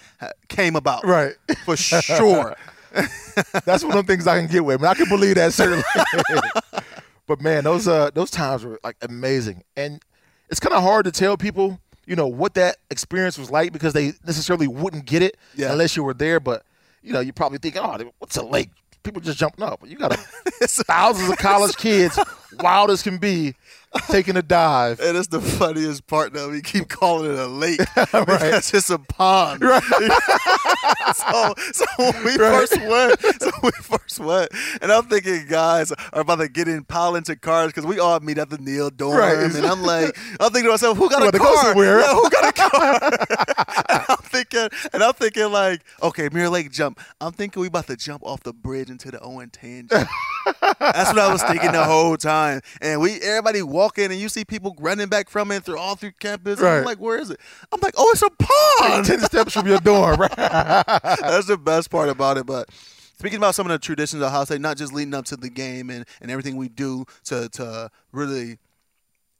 [0.48, 1.04] came about.
[1.04, 1.34] Right.
[1.64, 2.56] For sure.
[3.64, 4.82] That's one of the things I can get with.
[4.82, 5.84] I, I can believe that certainly.
[7.26, 10.02] but man, those uh those times were like amazing, and
[10.48, 13.92] it's kind of hard to tell people, you know, what that experience was like because
[13.92, 15.72] they necessarily wouldn't get it Yeah.
[15.72, 16.40] unless you were there.
[16.40, 16.64] But
[17.02, 18.70] you know, you probably thinking, oh, what's a lake?
[19.02, 19.80] People just jumping up.
[19.86, 20.14] You got
[20.62, 22.18] thousands of college kids,
[22.60, 23.54] wild as can be,
[24.10, 25.00] taking a dive.
[25.00, 28.90] And it's the funniest part that We keep calling it a lake because it's just
[28.90, 29.62] a pond.
[29.62, 29.82] Right.
[31.14, 32.68] so, so when we Right.
[32.68, 34.50] first went, so we first went,
[34.82, 38.20] and I'm thinking guys are about to get in, pile into cars because we all
[38.20, 39.36] meet at the Neil dorm, Right.
[39.38, 41.74] and I'm like, I'm thinking to myself, who got a go car?
[41.84, 43.00] Yeah, who got a car?
[43.88, 47.00] and I'm thinking, and I'm thinking like, okay, Mirror Lake jump.
[47.20, 49.88] I'm thinking we about to jump off the bridge into the Olentangy.
[49.88, 52.35] That's what I was thinking the whole time.
[52.80, 56.12] And we everybody walking and you see people running back from it through all through
[56.12, 56.58] campus.
[56.58, 57.40] And I'm like, where is it?
[57.72, 59.04] I'm like, oh, it's a pond.
[59.06, 60.36] Ten steps from your dorm, right?
[60.36, 62.46] That's the best part about it.
[62.46, 62.70] But
[63.18, 65.50] speaking about some of the traditions of Ohio State, not just leading up to the
[65.50, 68.58] game and, and everything we do to to really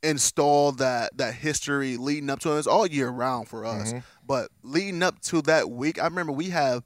[0.03, 2.59] install that that history leading up to it.
[2.59, 3.89] It's all year round for us.
[3.89, 3.99] Mm-hmm.
[4.27, 6.85] But leading up to that week, I remember we have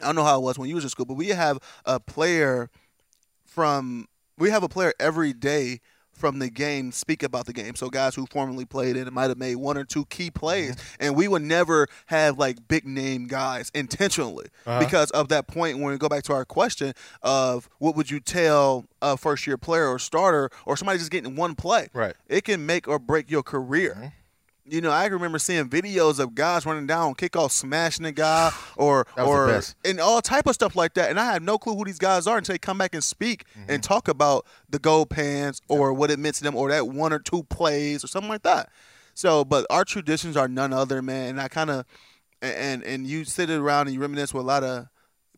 [0.00, 2.00] I don't know how it was when you was in school, but we have a
[2.00, 2.70] player
[3.44, 4.08] from
[4.38, 5.80] we have a player every day
[6.12, 7.74] from the game speak about the game.
[7.74, 10.76] So guys who formerly played in it might have made one or two key plays,
[11.00, 14.78] and we would never have like big name guys intentionally Uh-huh.
[14.78, 15.78] because of that point.
[15.78, 19.58] When we go back to our question of what would you tell a first year
[19.58, 22.14] player or starter or somebody just getting one play, Right.
[22.28, 24.12] It can make or break your career.
[24.66, 28.50] You know, I remember seeing videos of guys running down on kickoff, smashing a guy,
[28.76, 31.10] or That was the or and all type of stuff like that.
[31.10, 33.44] And I have no clue who these guys are until they come back and speak
[33.58, 33.70] Mm-hmm.
[33.70, 37.12] and talk about the gold pants or what it meant to them or that one
[37.12, 38.70] or two plays or something like that.
[39.12, 41.30] So, but our traditions are none other, man.
[41.30, 41.84] And I kind of
[42.40, 44.86] and and you sit around and you reminisce with a lot of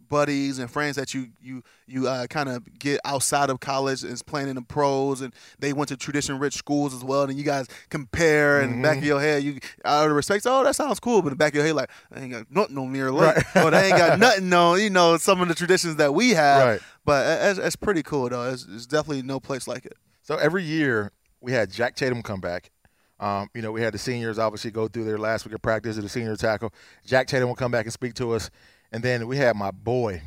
[0.08, 4.12] buddies and friends that you you you uh, kind of get outside of college and
[4.12, 7.36] is playing in the pros and they went to tradition rich schools as well and
[7.38, 9.06] you guys compare and the back of Mm-hmm.
[9.08, 11.56] your head you out of respect oh that sounds cool but in the back of
[11.56, 14.52] your head like I ain't got nothing on Mirror Lake or they ain't got nothing
[14.52, 16.80] on you know some of the traditions that we have Right.
[17.04, 20.62] but that's, that's pretty cool though it's, it's definitely no place like it So every
[20.62, 22.70] year we had Jack Tatum come back.
[23.18, 25.96] Um, you know, we had the seniors obviously go through their last week of practice
[25.96, 26.70] at the senior tackle.
[27.06, 28.50] Jack Tatum will come back and speak to us.
[28.92, 30.22] And then we had my boy.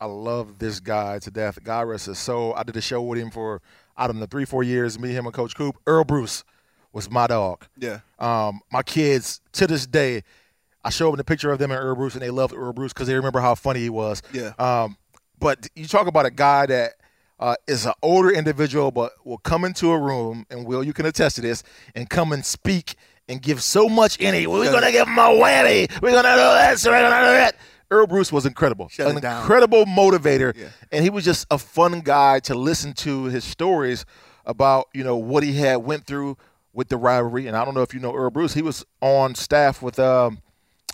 [0.00, 1.62] I love this guy to death.
[1.62, 2.54] God rest his soul.
[2.54, 3.62] I did a show with him for
[3.96, 5.76] out of the three, four years, me, him, and Coach Coop.
[5.86, 6.44] Earle Bruce
[6.92, 7.66] was my dog.
[7.78, 10.22] yeah Um, my kids to this day,
[10.84, 12.92] I show them the picture of them and Earle Bruce, and they love Earle Bruce
[12.92, 14.22] because they remember how funny he was.
[14.32, 14.52] Yeah.
[14.58, 14.96] Um,
[15.38, 16.92] but you talk about a guy that
[17.38, 21.04] uh, is an older individual, but will come into a room, and Will, you can
[21.06, 21.62] attest to this,
[21.94, 22.94] and come and speak
[23.28, 24.46] and give so much energy.
[24.46, 25.90] We're gonna give him a whammy.
[26.00, 26.84] We're gonna do this.
[26.86, 27.56] We're gonna do that.
[27.90, 30.68] Earle Bruce was incredible, Shut an incredible motivator, Yeah.
[30.92, 34.04] and he was just a fun guy to listen to his stories
[34.44, 36.36] about you know what he had went through
[36.72, 37.46] with the rivalry.
[37.46, 38.54] And I don't know if you know Earle Bruce.
[38.54, 40.40] He was on staff with um,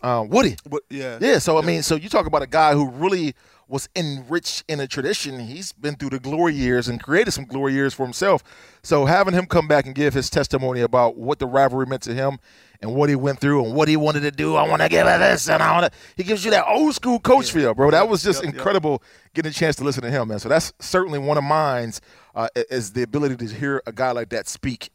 [0.03, 0.57] uh, Woody.
[0.68, 3.34] but yeah Yeah, so I mean, so you talk about a guy who really
[3.73, 5.41] was enriched in a tradition.
[5.41, 8.45] He's been through the glory years and created some glory years for himself.
[8.83, 12.12] So having him come back and give his testimony about what the rivalry meant to
[12.12, 12.39] him
[12.83, 15.07] and what he went through and what he wanted to do, I want to give
[15.07, 15.99] it this and I want to.
[16.18, 17.91] He gives you that old school coach feel, bro.
[17.91, 18.55] That was just Yep, yep.
[18.55, 19.03] incredible
[19.33, 20.39] getting a chance to listen to him, man.
[20.39, 22.03] So that's certainly one of mine's
[22.35, 24.91] uh, is the ability to hear a guy like that speak,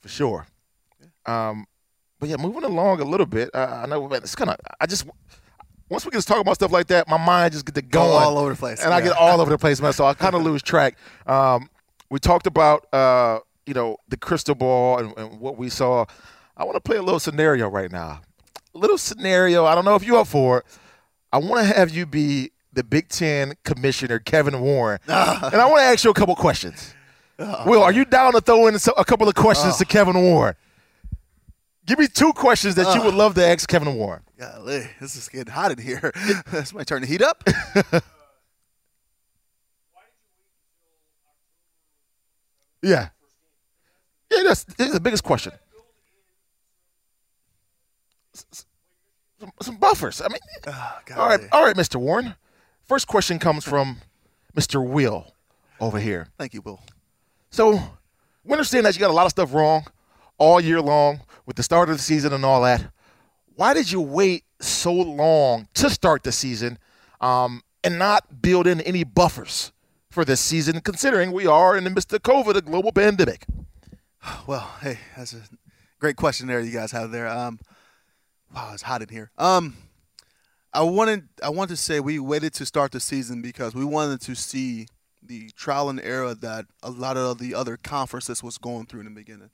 [0.00, 0.46] for sure.
[1.26, 1.66] Um,
[2.18, 3.50] but yeah, moving along a little bit.
[3.52, 4.56] Uh, I know man, it's kind of.
[4.80, 5.04] I just
[5.94, 8.00] once we get to talk about stuff like that, my mind just get to Go
[8.00, 9.92] going all over the place, and I get all over the place, man.
[9.92, 10.98] So I kind of lose track.
[11.24, 11.70] Um,
[12.10, 16.04] we talked about uh, you know the crystal ball and, and what we saw.
[16.56, 18.22] I want to play a little scenario right now.
[18.74, 19.66] A little scenario.
[19.66, 20.64] I don't know if you're up for it.
[21.32, 25.78] I want to have you be the Big Ten commissioner, Kevin Warren, and I want
[25.78, 26.92] to ask you a couple questions.
[27.38, 30.56] Will, are you down to throw in a couple of questions to Kevin Warren?
[31.86, 33.18] Give me two questions that you would uh.
[33.18, 34.22] love to ask Kevin Warren.
[34.38, 36.12] Golly, this is getting hot in here.
[36.50, 37.44] this might turn the heat up.
[42.84, 43.08] Yeah.
[44.30, 45.52] Yeah, that's, that's the biggest question.
[48.34, 50.20] Some, some buffers.
[50.20, 51.96] I mean, ah, all right, all right, Mr.
[51.96, 52.34] Warren.
[52.82, 53.98] First question comes from
[54.54, 54.86] Mr.
[54.86, 55.32] Will
[55.80, 56.28] over here.
[56.36, 56.80] Thank you, Will.
[57.50, 57.80] So,
[58.44, 59.86] we understand that you got a lot of stuff wrong
[60.36, 62.90] all year long with the start of the season and all that.
[63.56, 66.78] Why did you wait so long to start the season
[67.20, 69.72] um, and not build in any buffers
[70.10, 73.46] for this season, considering we are in the midst of COVID, a global pandemic?
[74.46, 75.42] Well, hey, that's a
[76.00, 77.28] great question there you guys have there.
[77.28, 77.60] Um,
[78.54, 79.30] wow, it's hot in here.
[79.36, 79.76] Um,
[80.72, 84.22] I wanted I wanted to say we waited to start the season because we wanted
[84.22, 84.86] to see
[85.22, 89.06] the trial and error that a lot of the other conferences was going through in
[89.06, 89.50] the beginning.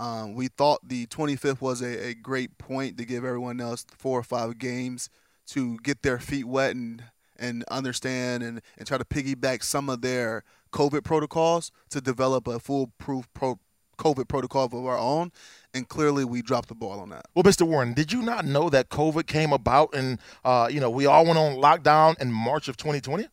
[0.00, 4.18] Um, we thought the 25th was a, a great point to give everyone else four
[4.18, 5.10] or five games
[5.48, 7.04] to get their feet wet and
[7.38, 10.42] and understand and, and try to piggyback some of their
[10.72, 13.58] COVID protocols to develop a foolproof pro,
[13.98, 15.32] COVID protocol of our own.
[15.74, 17.26] And clearly, we dropped the ball on that.
[17.34, 17.66] Well, Mr.
[17.66, 21.26] Warren, did you not know that COVID came about and uh, you know we all
[21.26, 23.28] went on lockdown in March of 2020?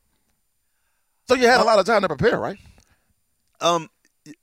[1.29, 2.57] So you had a lot of time to prepare, right?
[3.59, 3.89] Um,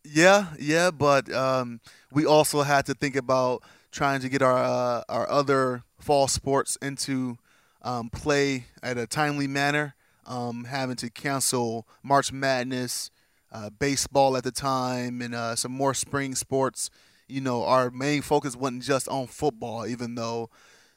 [0.04, 1.80] yeah, yeah, but um,
[2.12, 6.76] we also had to think about trying to get our uh, our other fall sports
[6.82, 7.38] into
[7.82, 9.94] um, play at a timely manner.
[10.26, 13.10] Um, having to cancel March Madness,
[13.52, 16.88] uh, baseball at the time, and uh, some more spring sports.
[17.28, 20.48] You know, our main focus wasn't just on football, even though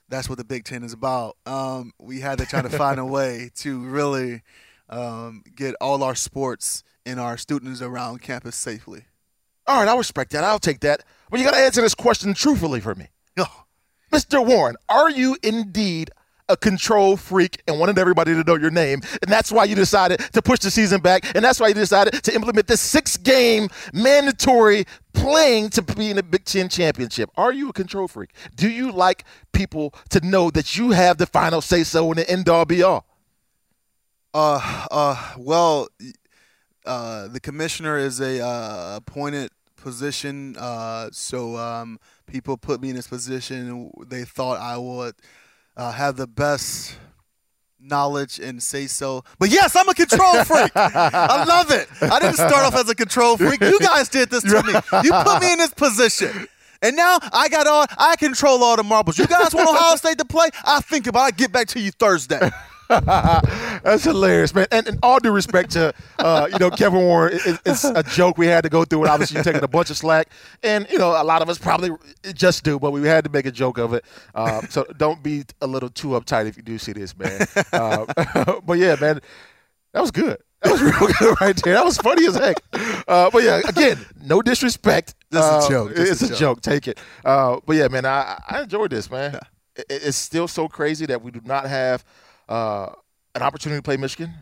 [0.10, 1.36] that's what the Big Ten is about.
[1.46, 4.44] Um, we had to try to find a way to really
[4.90, 9.06] um, get all our sports and our students around campus safely.
[9.66, 10.44] All right, I respect that.
[10.44, 11.04] I'll take that.
[11.30, 13.08] But you got to answer this question truthfully for me.
[13.38, 13.66] Oh,
[14.12, 14.46] Mr.
[14.46, 16.12] Warren, are you indeed
[16.50, 19.02] a control freak and wanted everybody to know your name.
[19.22, 21.36] And that's why you decided to push the season back.
[21.36, 26.16] And that's why you decided to implement this six game mandatory playing to be in
[26.16, 27.30] the Big Ten championship.
[27.36, 28.32] Are you a control freak?
[28.56, 32.30] Do you like people to know that you have the final say so in the
[32.30, 33.06] end all be all?
[34.34, 35.88] Uh, uh, well,
[36.88, 42.96] uh, the commissioner is a uh, appointed position, uh, so um, people put me in
[42.96, 43.92] this position.
[44.08, 45.16] They thought I would
[45.76, 46.98] uh, have the best
[47.80, 49.24] knowledge and say so.
[49.40, 50.72] But yes, I'm a control freak.
[50.76, 51.88] I love it.
[52.02, 53.62] I didn't start off as a control freak.
[53.62, 54.74] You guys did this to me.
[55.04, 56.48] You put me in this position.
[56.82, 59.18] And now I got all I control all the marbles.
[59.18, 60.50] You guys want Ohio State to play?
[60.64, 61.26] I think about it.
[61.26, 62.52] I get back to you Thursday.
[62.90, 64.68] That's hilarious, man.
[64.72, 68.38] And, and, all due respect to, uh, you know, Kevin Warren, it, it's a joke
[68.38, 70.30] we had to go through, and obviously you're taking a bunch of slack.
[70.64, 71.92] And, you know, a lot of us probably
[72.34, 74.06] just do, but we had to make a joke of it.
[74.34, 77.46] Uh, so don't be a little too uptight if you do see this, man.
[77.74, 78.06] Uh,
[78.66, 79.20] but yeah, man,
[79.92, 80.38] that was good.
[80.62, 81.74] That was real good right there.
[81.74, 82.58] That was funny as heck.
[83.08, 85.14] Uh, but yeah, again, no disrespect.
[85.30, 85.96] This is a uh, joke.
[85.96, 86.40] This it's a, joke.
[86.40, 86.62] joke.
[86.62, 87.00] Take it.
[87.26, 89.40] Uh, but yeah, man, I, I enjoyed this, man.
[89.76, 92.06] It, it's still so crazy that we do not have–
[92.50, 92.90] uh,
[93.36, 94.34] an opportunity to play Michigan,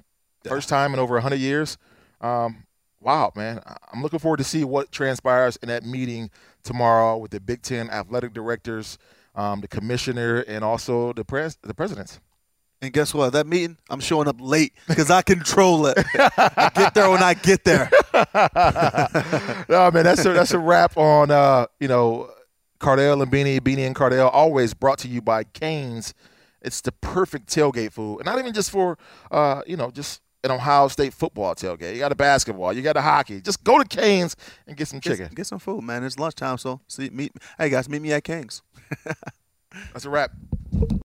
[0.43, 1.77] first time in over 100 years.
[2.21, 2.65] Um,
[2.99, 3.61] wow, man.
[3.93, 6.29] I'm looking forward to see what transpires in that meeting
[6.63, 8.97] tomorrow with the Big Ten athletic directors,
[9.35, 12.19] um, the commissioner, and also the pres- the presidents.
[12.81, 13.33] And guess what?
[13.33, 15.97] That meeting, I'm showing up late because I control it.
[16.17, 17.89] I get there when I get there.
[19.69, 22.29] no, man, that's a, that's a wrap on uh, you know
[22.79, 24.29] Cardale and Beanie, Beanie and Cardale.
[24.31, 26.13] Always brought to you by Canes
[26.65, 28.97] it's the perfect tailgate food, and not even just for
[29.31, 31.93] uh, you know just an Ohio State football tailgate.
[31.93, 33.39] You got a basketball, you got a hockey.
[33.39, 34.35] Just go to Canes
[34.67, 35.27] and get some chicken.
[35.27, 36.03] Get, get some food, man.
[36.03, 37.31] It's lunchtime, so see meet.
[37.57, 38.61] Hey guys, meet me at Canes.
[39.93, 40.31] That's a wrap.